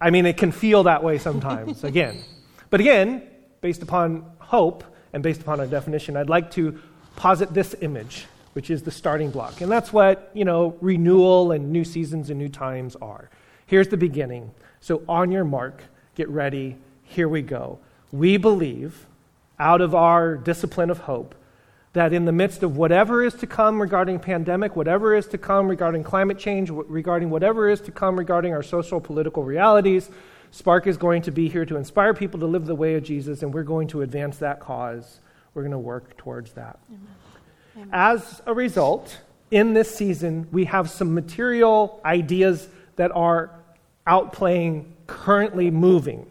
[0.00, 2.22] I mean, it can feel that way sometimes, again.
[2.70, 3.22] But again,
[3.60, 6.80] based upon hope and based upon our definition, I'd like to
[7.16, 9.60] posit this image which is the starting block.
[9.60, 13.30] And that's what, you know, renewal and new seasons and new times are.
[13.66, 14.50] Here's the beginning.
[14.80, 15.84] So on your mark,
[16.14, 17.78] get ready, here we go.
[18.10, 19.06] We believe,
[19.58, 21.34] out of our discipline of hope,
[21.92, 25.68] that in the midst of whatever is to come regarding pandemic, whatever is to come
[25.68, 30.10] regarding climate change, regarding whatever is to come regarding our social political realities,
[30.50, 33.42] Spark is going to be here to inspire people to live the way of Jesus,
[33.42, 35.20] and we're going to advance that cause.
[35.54, 36.78] We're going to work towards that.
[37.76, 37.88] Amen.
[37.92, 39.18] As a result,
[39.50, 43.50] in this season, we have some material ideas that are
[44.06, 46.26] outplaying, currently moving.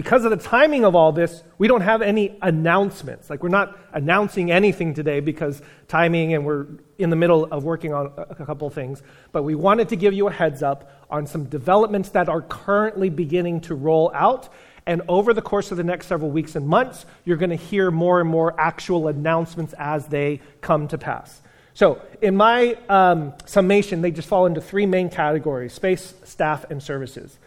[0.00, 3.28] Because of the timing of all this, we don't have any announcements.
[3.28, 7.92] Like, we're not announcing anything today because timing and we're in the middle of working
[7.92, 9.02] on a couple things.
[9.30, 13.10] But we wanted to give you a heads up on some developments that are currently
[13.10, 14.48] beginning to roll out
[14.86, 17.90] And over the course of the next several weeks and months, you're going to hear
[17.90, 21.42] more and more actual announcements as they come to pass.
[21.74, 26.82] So, in my um, summation, they just fall into three main categories space, staff, and
[26.82, 27.38] services.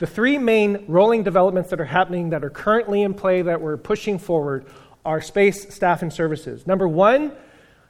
[0.00, 3.76] The three main rolling developments that are happening that are currently in play that we're
[3.76, 4.64] pushing forward
[5.04, 6.66] are space, staff, and services.
[6.66, 7.32] Number one,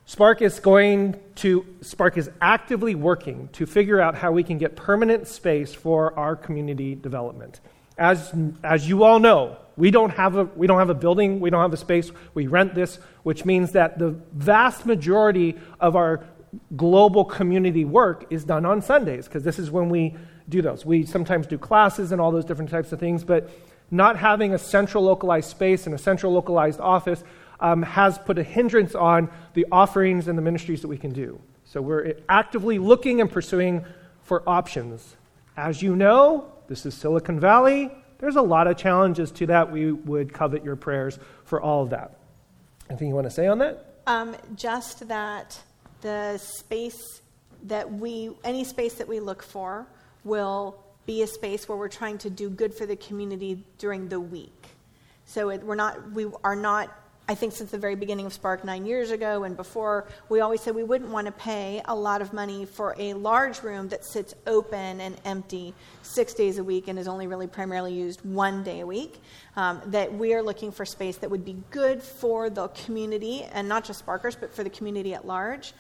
[0.06, 4.74] Spark is going to, Spark is actively working to figure out how we can get
[4.74, 7.60] permanent space for our community development.
[7.96, 8.34] As,
[8.64, 11.62] as you all know, we don't, have a, we don't have a building, we don't
[11.62, 16.24] have a space, we rent this, which means that the vast majority of our
[16.76, 20.16] global community work is done on Sundays, because this is when we
[20.50, 20.84] do those.
[20.84, 23.50] We sometimes do classes and all those different types of things, but
[23.90, 27.24] not having a central localized space and a central localized office
[27.60, 31.40] um, has put a hindrance on the offerings and the ministries that we can do.
[31.64, 33.84] So we're actively looking and pursuing
[34.22, 35.16] for options.
[35.56, 37.90] As you know, this is Silicon Valley.
[38.18, 39.70] There's a lot of challenges to that.
[39.70, 42.18] We would covet your prayers for all of that.
[42.88, 44.02] Anything you want to say on that?
[44.06, 45.60] Um, just that
[46.00, 47.20] the space
[47.64, 49.86] that we, any space that we look for,
[50.24, 54.20] will be a space where we're trying to do good for the community during the
[54.20, 54.68] week.
[55.26, 56.90] So it, we're not, we are not
[57.30, 60.62] I think since the very beginning of Spark nine years ago and before, we always
[60.62, 64.04] said we wouldn't want to pay a lot of money for a large room that
[64.04, 68.64] sits open and empty six days a week and is only really primarily used one
[68.64, 69.22] day a week.
[69.54, 73.68] Um, that we are looking for space that would be good for the community and
[73.68, 75.72] not just Sparkers, but for the community at large.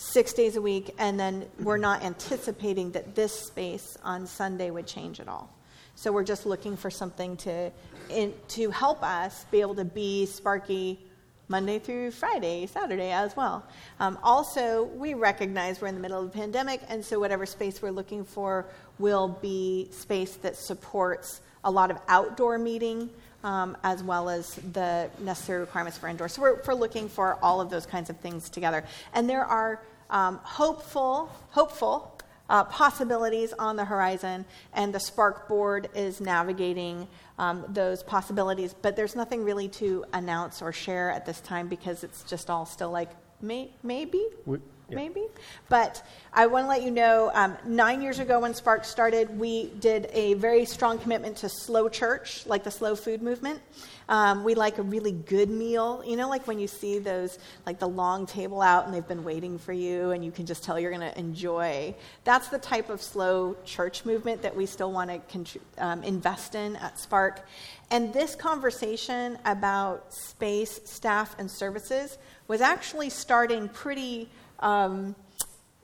[0.00, 4.86] Six days a week, and then we're not anticipating that this space on Sunday would
[4.86, 5.52] change at all.
[5.96, 7.72] So we're just looking for something to,
[8.08, 11.00] in, to help us be able to be Sparky
[11.48, 13.66] Monday through Friday, Saturday as well.
[13.98, 17.82] Um, also, we recognize we're in the middle of a pandemic, and so whatever space
[17.82, 18.66] we're looking for
[19.00, 23.10] will be space that supports a lot of outdoor meeting.
[23.44, 26.28] Um, as well as the necessary requirements for indoor.
[26.28, 28.82] So we're, we're, looking for all of those kinds of things together.
[29.14, 29.80] And there are
[30.10, 32.18] um, hopeful, hopeful
[32.48, 37.06] uh, possibilities on the horizon, and the Spark board is navigating
[37.38, 38.74] um, those possibilities.
[38.74, 42.66] But there's nothing really to announce or share at this time because it's just all
[42.66, 43.10] still like
[43.40, 44.24] may, maybe.
[44.46, 44.58] We,
[44.88, 44.96] yeah.
[44.96, 45.24] maybe.
[45.68, 49.70] But I want to let you know um, nine years ago when Spark started, we
[49.80, 53.60] did a very strong commitment to slow church, like the slow food movement.
[54.08, 56.02] Um, we like a really good meal.
[56.06, 59.24] You know, like when you see those, like the long table out and they've been
[59.24, 61.94] waiting for you and you can just tell you're going to enjoy.
[62.24, 66.76] That's the type of slow church movement that we still want to um, invest in
[66.76, 67.46] at Spark.
[67.90, 74.28] And this conversation about space, staff, and services was actually starting pretty
[74.60, 75.14] um,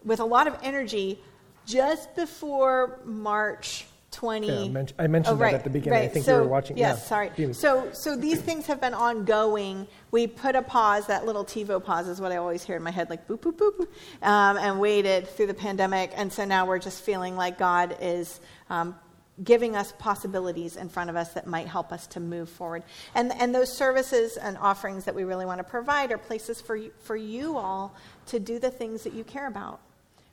[0.05, 1.19] with a lot of energy
[1.67, 4.47] just before March 20.
[4.47, 5.99] Yeah, I, mentioned, I mentioned oh, right, that at the beginning.
[5.99, 6.11] Right.
[6.11, 6.79] I think so, you were watching.
[6.79, 7.05] Yes, yeah.
[7.05, 7.55] sorry.
[7.55, 9.87] So, so these things have been ongoing.
[10.11, 12.91] We put a pause, that little TiVo pause is what I always hear in my
[12.91, 16.13] head, like boop, boop, boop, boop um, and waited through the pandemic.
[16.15, 18.95] And so now we're just feeling like God is um,
[19.43, 22.85] giving us possibilities in front of us that might help us to move forward.
[23.15, 26.77] And, and those services and offerings that we really want to provide are places for
[26.77, 27.95] you, for you all
[28.27, 29.81] to do the things that you care about.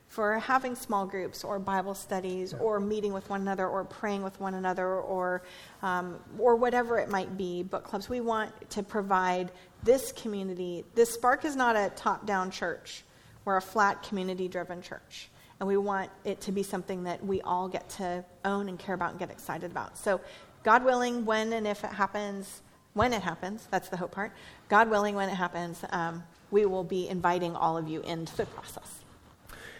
[0.08, 4.38] For having small groups or Bible studies or meeting with one another or praying with
[4.38, 5.42] one another or,
[5.80, 8.10] um, or whatever it might be, book clubs.
[8.10, 9.50] We want to provide
[9.82, 10.84] this community.
[10.94, 13.04] This Spark is not a top down church,
[13.46, 15.30] we're a flat community driven church
[15.62, 18.96] and we want it to be something that we all get to own and care
[18.96, 19.96] about and get excited about.
[19.96, 20.20] So,
[20.64, 22.62] God willing, when and if it happens,
[22.94, 24.32] when it happens, that's the hope part.
[24.68, 28.44] God willing, when it happens, um, we will be inviting all of you into the
[28.46, 29.04] process.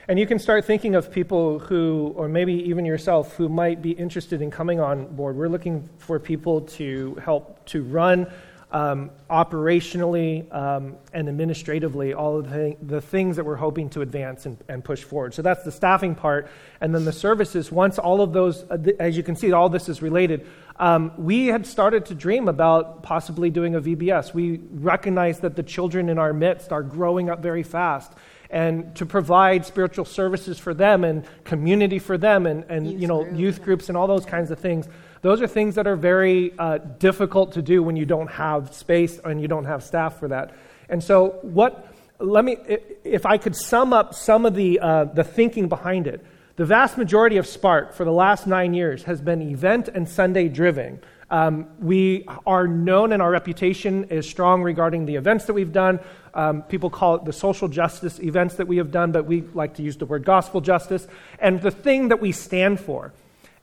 [0.07, 3.91] And you can start thinking of people who, or maybe even yourself, who might be
[3.91, 5.35] interested in coming on board.
[5.35, 8.31] We're looking for people to help to run
[8.73, 14.47] um, operationally um, and administratively all of the, the, things that we're hoping to advance
[14.47, 15.35] and, and, push forward.
[15.35, 16.49] So that's the staffing part.
[16.81, 19.91] And then the services, once all of those, uh, as you can see, all this
[19.91, 20.47] is related.
[20.77, 24.33] Um, we had started to dream about possibly doing a VBS.
[24.33, 28.11] We recognize that the children in our midst are growing up very fast.
[28.49, 33.27] And to provide spiritual services for them and community for them and, and you know,
[33.27, 34.89] youth groups and all those kinds of things
[35.23, 39.21] those are things that are very uh, difficult to do when you don't have space
[39.25, 40.55] and you don't have staff for that.
[40.89, 42.57] And so, what, let me,
[43.05, 46.25] if I could sum up some of the, uh, the thinking behind it,
[46.57, 50.49] the vast majority of Spark for the last nine years has been event and Sunday
[50.49, 51.01] driven.
[51.31, 56.01] Um, we are known and our reputation is strong regarding the events that we've done.
[56.35, 59.75] Um, people call it the social justice events that we have done, but we like
[59.77, 61.07] to use the word gospel justice.
[61.39, 63.13] And the thing that we stand for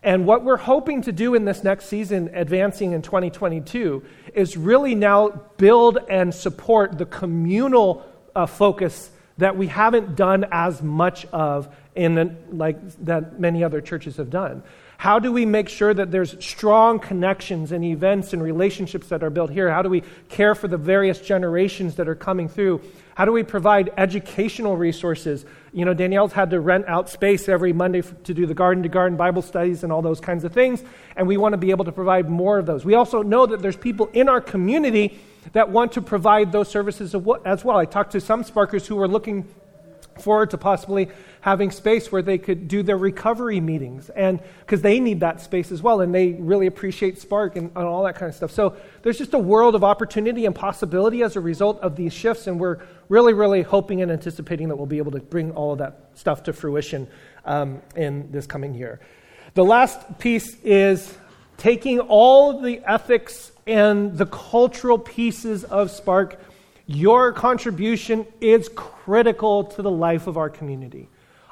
[0.02, 4.96] And what we're hoping to do in this next season, advancing in 2022, is really
[4.96, 11.74] now build and support the communal uh, focus that we haven't done as much of
[11.96, 14.64] in like that many other churches have done.
[15.00, 19.30] How do we make sure that there's strong connections and events and relationships that are
[19.30, 19.72] built here?
[19.72, 22.82] How do we care for the various generations that are coming through?
[23.16, 25.46] How do we provide educational resources?
[25.72, 28.90] You know, Danielle's had to rent out space every Monday to do the garden to
[28.90, 30.84] garden Bible studies and all those kinds of things,
[31.16, 32.84] and we want to be able to provide more of those.
[32.84, 35.18] We also know that there's people in our community
[35.54, 37.78] that want to provide those services as well.
[37.78, 39.48] I talked to some Sparkers who were looking
[40.22, 41.10] forward to possibly
[41.42, 45.72] having space where they could do their recovery meetings and because they need that space
[45.72, 48.52] as well and they really appreciate spark and, and, all that kind of stuff.
[48.52, 52.48] So there's just a world of opportunity and possibility as a result of these shifts
[52.48, 55.80] and we're really really hoping and anticipating that we'll be able to bring all of
[55.80, 57.08] that stuff to fruition
[57.46, 59.00] um, in this coming year.
[59.54, 61.18] The last piece is
[61.58, 66.40] taking all the ethics and the cultural pieces of spark
[66.90, 71.08] your contribution is critical to the life of our community.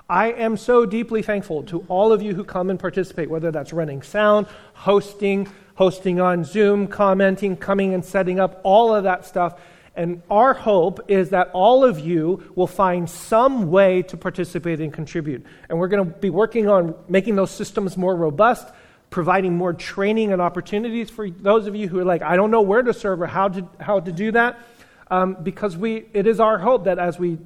[0.09, 3.71] I am so deeply thankful to all of you who come and participate, whether that's
[3.71, 9.61] running sound, hosting, hosting on Zoom, commenting, coming and setting up, all of that stuff.
[9.95, 14.91] And our hope is that all of you will find some way to participate and
[14.91, 15.45] contribute.
[15.69, 18.67] And we're going to be working on making those systems more robust,
[19.11, 22.61] providing more training and opportunities for those of you who are like, I don't know
[22.61, 24.57] where to serve or how to, how to do that
[25.09, 27.37] um, because we, it is our hope that as we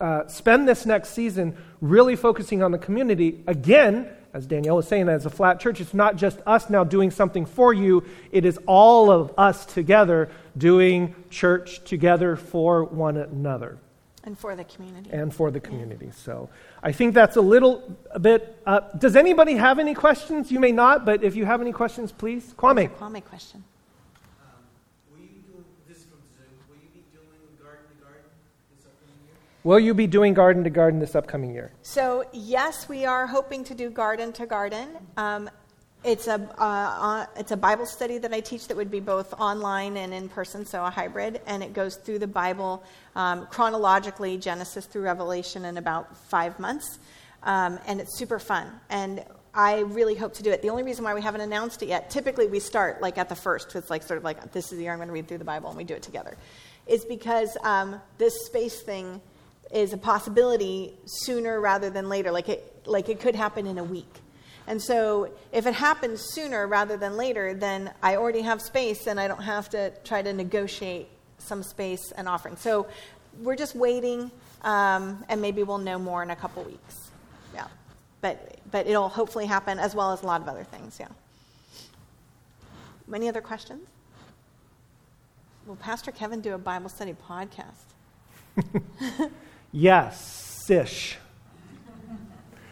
[0.00, 5.08] uh, spend this next season really focusing on the community, again, as Danielle was saying,
[5.08, 8.58] as a flat church, it's not just us now doing something for you, it is
[8.66, 13.78] all of us together doing church together for one another.
[14.24, 15.10] And for the community.
[15.10, 16.10] And for the community.
[16.14, 16.50] So
[16.82, 18.60] I think that's a little a bit.
[18.66, 20.52] Uh, does anybody have any questions?
[20.52, 22.52] You may not, but if you have any questions, please.
[22.58, 22.90] Kwame.
[22.90, 23.64] Kwame question.
[29.64, 31.72] Will you be doing garden to garden this upcoming year?
[31.82, 34.88] So, yes, we are hoping to do garden to garden.
[35.16, 35.50] Um,
[36.04, 39.34] it's a, uh, uh, it's a Bible study that I teach that would be both
[39.34, 41.40] online and in person, so a hybrid.
[41.46, 42.84] And it goes through the Bible
[43.16, 47.00] um, chronologically, Genesis through Revelation, in about five months.
[47.42, 48.70] Um, and it's super fun.
[48.90, 50.62] And I really hope to do it.
[50.62, 53.34] The only reason why we haven't announced it yet, typically we start like at the
[53.34, 53.74] first.
[53.74, 55.44] It's like sort of like, this is the year I'm going to read through the
[55.44, 56.36] Bible, and we do it together.
[56.86, 59.20] Is because um, this space thing
[59.72, 62.30] is a possibility sooner rather than later.
[62.30, 64.12] Like it, like it could happen in a week.
[64.66, 69.18] And so if it happens sooner rather than later, then I already have space and
[69.18, 71.08] I don't have to try to negotiate
[71.38, 72.56] some space and offering.
[72.56, 72.86] So
[73.40, 74.30] we're just waiting,
[74.62, 77.10] um, and maybe we'll know more in a couple weeks.
[77.54, 77.66] Yeah.
[78.20, 80.98] But, but it'll hopefully happen as well as a lot of other things.
[81.00, 81.08] Yeah.
[83.12, 83.88] Any other questions?
[85.66, 87.84] Will Pastor Kevin do a Bible study podcast?
[89.72, 91.16] Yes, ish.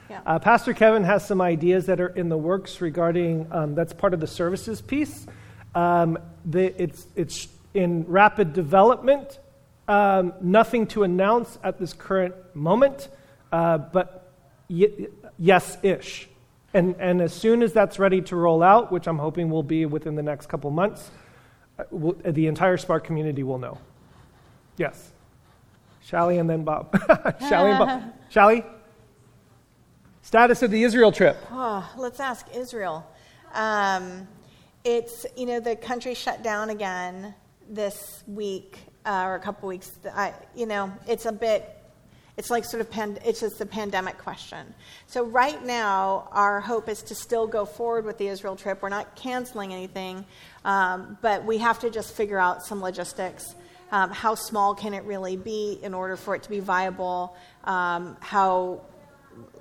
[0.09, 0.21] Yeah.
[0.25, 4.15] Uh, Pastor Kevin has some ideas that are in the works regarding um, that's part
[4.15, 5.27] of the services piece.
[5.75, 9.41] Um, the, it's, it's in rapid development,
[9.89, 13.09] um, nothing to announce at this current moment,
[13.51, 14.33] uh, but
[14.71, 15.09] y-
[15.41, 16.29] yes ish.
[16.73, 19.87] And, and as soon as that's ready to roll out, which I'm hoping will be
[19.87, 21.11] within the next couple months,
[21.79, 23.79] uh, we'll, the entire Spark community will know.
[24.77, 25.11] Yes.
[26.07, 26.97] Shally and then Bob.
[27.49, 28.03] Shally and Bob.
[28.31, 28.65] Shally?
[30.23, 31.37] Status of the Israel trip.
[31.51, 33.05] Oh, let's ask Israel.
[33.53, 34.29] Um,
[34.85, 37.35] it's, you know, the country shut down again
[37.69, 39.91] this week uh, or a couple weeks.
[40.15, 41.77] I, you know, it's a bit,
[42.37, 44.75] it's like sort of, pand- it's just the pandemic question.
[45.09, 48.81] So right now, our hope is to still go forward with the Israel trip.
[48.81, 50.25] We're not canceling anything,
[50.65, 53.57] um, but we have to just figure out some logistics.
[53.93, 57.37] Um, how small can it really be in order for it to be viable?
[57.65, 58.81] Um, how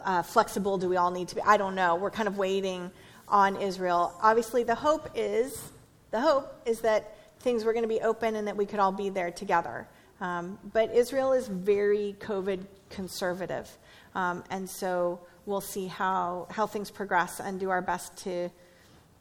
[0.03, 1.41] uh, flexible do we all need to be?
[1.41, 1.95] I don't know.
[1.95, 2.91] We're kind of waiting
[3.27, 4.13] on Israel.
[4.21, 5.71] Obviously, the hope is
[6.11, 8.91] the hope is that things were going to be open and that we could all
[8.91, 9.87] be there together.
[10.21, 13.69] Um, but Israel is very COVID conservative,
[14.15, 18.49] um, and so we'll see how how things progress and do our best to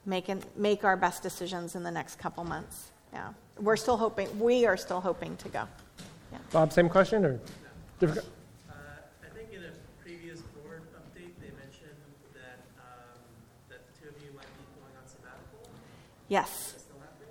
[0.07, 2.93] make an, make our best decisions in the next couple months.
[3.13, 3.31] Yeah
[3.61, 5.65] we're still hoping, we are still hoping to go.
[6.33, 6.39] Yeah.
[6.53, 7.41] Bob, same question or
[8.01, 8.27] different?
[8.69, 8.75] Uh,
[9.23, 11.99] I think in a previous board update, they mentioned
[12.35, 13.21] that, um,
[13.69, 15.71] that two of you might be going on sabbatical.
[16.29, 16.85] Yes.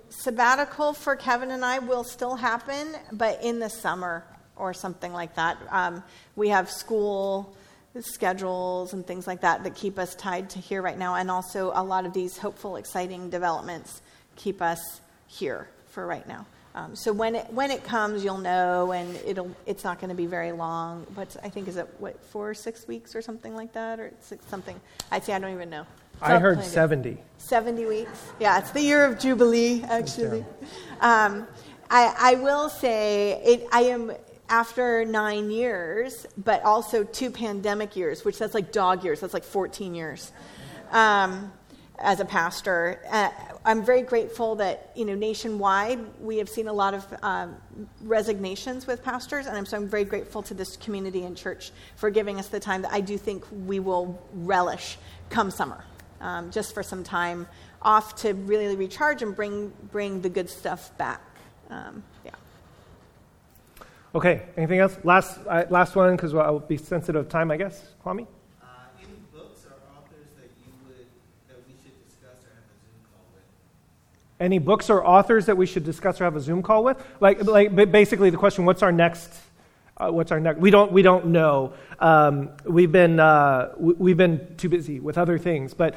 [0.08, 4.24] Sabbatical for Kevin and I will still happen, but in the summer
[4.56, 5.58] or something like that.
[5.70, 6.02] Um,
[6.36, 7.54] we have school
[8.00, 11.72] schedules and things like that that keep us tied to here right now, and also
[11.74, 14.00] a lot of these hopeful, exciting developments
[14.36, 16.44] keep us here for right now.
[16.74, 20.16] Um, so when it when it comes, you'll know, and it'll it's not going to
[20.16, 21.06] be very long.
[21.14, 24.12] But I think is it what four or six weeks or something like that, or
[24.20, 24.78] six, something.
[25.12, 25.86] I'd say I don't even know.
[26.20, 27.18] I heard seventy.
[27.38, 28.32] Seventy weeks.
[28.40, 29.82] Yeah, it's the year of jubilee.
[29.84, 30.44] Actually,
[31.00, 31.46] um,
[31.90, 33.68] I I will say it.
[33.72, 34.12] I am
[34.48, 39.20] after nine years, but also two pandemic years, which that's like dog years.
[39.20, 40.32] That's like fourteen years.
[40.90, 41.52] Um,
[41.98, 43.00] as a pastor.
[43.10, 43.30] Uh,
[43.64, 47.56] I'm very grateful that you know nationwide we have seen a lot of um,
[48.02, 52.10] resignations with pastors, and I'm, so I'm very grateful to this community and church for
[52.10, 54.98] giving us the time that I do think we will relish
[55.30, 55.84] come summer,
[56.20, 57.46] um, just for some time
[57.82, 61.20] off to really recharge and bring bring the good stuff back.
[61.70, 62.32] Um, yeah.
[64.14, 64.42] Okay.
[64.56, 64.96] Anything else?
[65.04, 67.94] Last uh, last one because I'll be sensitive of time, I guess.
[68.04, 68.26] Kwame.
[74.40, 77.02] Any books or authors that we should discuss or have a Zoom call with?
[77.20, 79.32] Like, like basically, the question: What's our next?
[79.96, 80.58] Uh, what's our next?
[80.58, 80.90] We don't.
[80.90, 81.74] We don't know.
[82.00, 83.20] Um, we've been.
[83.20, 85.72] Uh, we've been too busy with other things.
[85.72, 85.94] But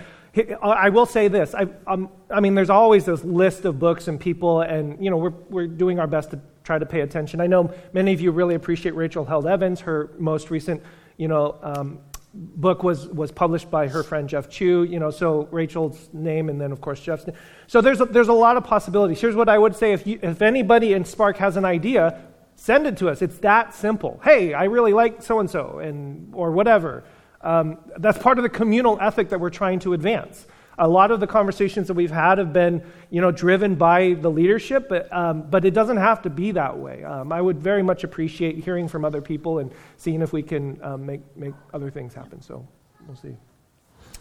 [0.62, 1.56] I will say this.
[1.56, 5.18] I, um, I mean, there's always this list of books and people, and you know,
[5.18, 7.42] we're we're doing our best to try to pay attention.
[7.42, 9.80] I know many of you really appreciate Rachel Held Evans.
[9.82, 10.84] Her most recent,
[11.18, 12.00] you know, um,
[12.34, 16.60] book was, was published by her friend Jeff Chu, you know, so Rachel's name and
[16.60, 17.36] then, of course, Jeff's name.
[17.68, 19.20] So there's a, there's a lot of possibilities.
[19.20, 22.22] Here's what I would say if, you, if anybody in Spark has an idea,
[22.56, 23.22] send it to us.
[23.22, 24.20] It's that simple.
[24.24, 27.04] Hey, I really like so and so, and or whatever.
[27.42, 30.48] Um, that's part of the communal ethic that we're trying to advance
[30.78, 34.30] a lot of the conversations that we've had have been, you know, driven by the
[34.30, 37.04] leadership, but, um, but it doesn't have to be that way.
[37.04, 40.80] Um, I would very much appreciate hearing from other people and seeing if we can
[40.84, 42.42] um, make, make other things happen.
[42.42, 42.68] So
[43.08, 43.36] we'll see.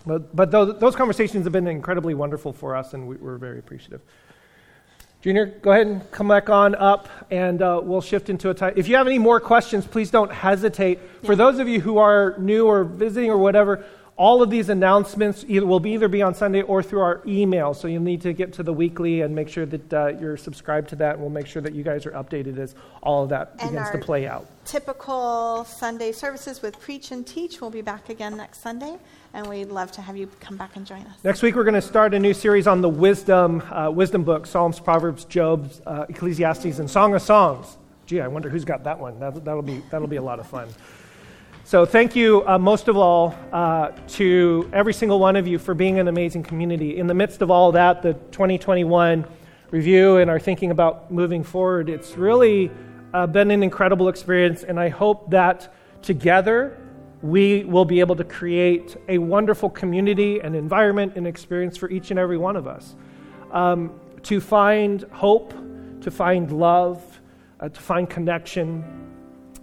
[0.06, 3.58] But, but those, those conversations have been incredibly wonderful for us, and we, are very
[3.58, 4.00] appreciative.
[5.20, 8.74] Junior, go ahead and come back on up, and uh, we'll shift into a time.
[8.76, 11.00] If you have any more questions, please don't hesitate.
[11.00, 11.26] Yeah.
[11.26, 13.84] For those of you who are new or visiting or whatever,
[14.16, 17.74] all of these announcements either, will be either be on Sunday or through our email.
[17.74, 20.88] So you'll need to get to the weekly and make sure that uh, you're subscribed
[20.90, 23.56] to that, and we'll make sure that you guys are updated as all of that
[23.60, 24.46] and begins to play out.
[24.64, 28.96] Typical Sunday services with Preach and Teach We'll be back again next Sunday,
[29.34, 31.16] and we'd love to have you come back and join us.
[31.22, 34.46] Next week, we're going to start a new series on the wisdom, uh, wisdom book
[34.46, 37.76] Psalms, Proverbs, Job, uh, Ecclesiastes, and Song of Songs.
[38.06, 39.20] Gee, I wonder who's got that one.
[39.20, 40.68] That, that'll, be, that'll be a lot of fun.
[41.66, 45.74] So, thank you uh, most of all uh, to every single one of you for
[45.74, 46.96] being an amazing community.
[46.96, 49.26] In the midst of all that, the 2021
[49.72, 52.70] review and our thinking about moving forward, it's really
[53.12, 56.78] uh, been an incredible experience, and I hope that together
[57.20, 62.12] we will be able to create a wonderful community and environment and experience for each
[62.12, 62.94] and every one of us.
[63.50, 65.52] Um, to find hope,
[66.02, 67.20] to find love,
[67.58, 68.84] uh, to find connection,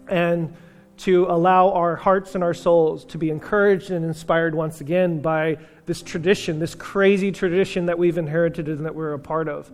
[0.10, 0.54] and
[0.98, 5.58] to allow our hearts and our souls to be encouraged and inspired once again by
[5.86, 9.72] this tradition, this crazy tradition that we've inherited and that we're a part of.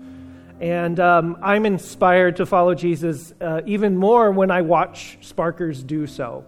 [0.60, 6.08] And um, I'm inspired to follow Jesus uh, even more when I watch Sparkers do
[6.08, 6.46] so.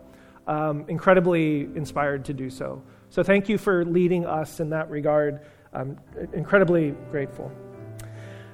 [0.48, 2.82] Um, incredibly inspired to do so.
[3.10, 5.42] So thank you for leading us in that regard.
[5.74, 5.98] I'm
[6.34, 7.52] incredibly grateful.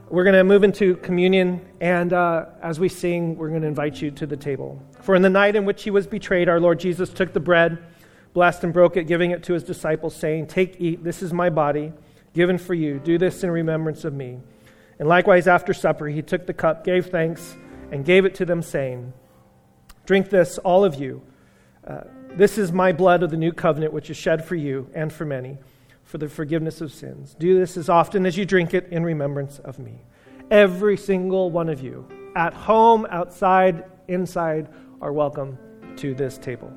[0.10, 4.01] We're going to move into communion, and uh, as we sing, we're going to invite
[4.01, 4.82] you to the table.
[5.01, 7.78] For in the night in which he was betrayed, our Lord Jesus took the bread,
[8.32, 11.49] blessed and broke it, giving it to his disciples, saying, Take, eat, this is my
[11.49, 11.91] body,
[12.34, 12.99] given for you.
[12.99, 14.39] Do this in remembrance of me.
[14.97, 17.58] And likewise, after supper, he took the cup, gave thanks,
[17.91, 19.12] and gave it to them, saying,
[20.05, 21.22] Drink this, all of you.
[21.86, 25.12] Uh, this is my blood of the new covenant, which is shed for you and
[25.12, 25.58] for many
[26.08, 27.36] for the forgiveness of sins.
[27.38, 30.05] Do this as often as you drink it in remembrance of me.
[30.49, 34.70] Every single one of you, at home, outside, inside,
[35.01, 35.60] are welcome
[35.97, 36.72] to this table.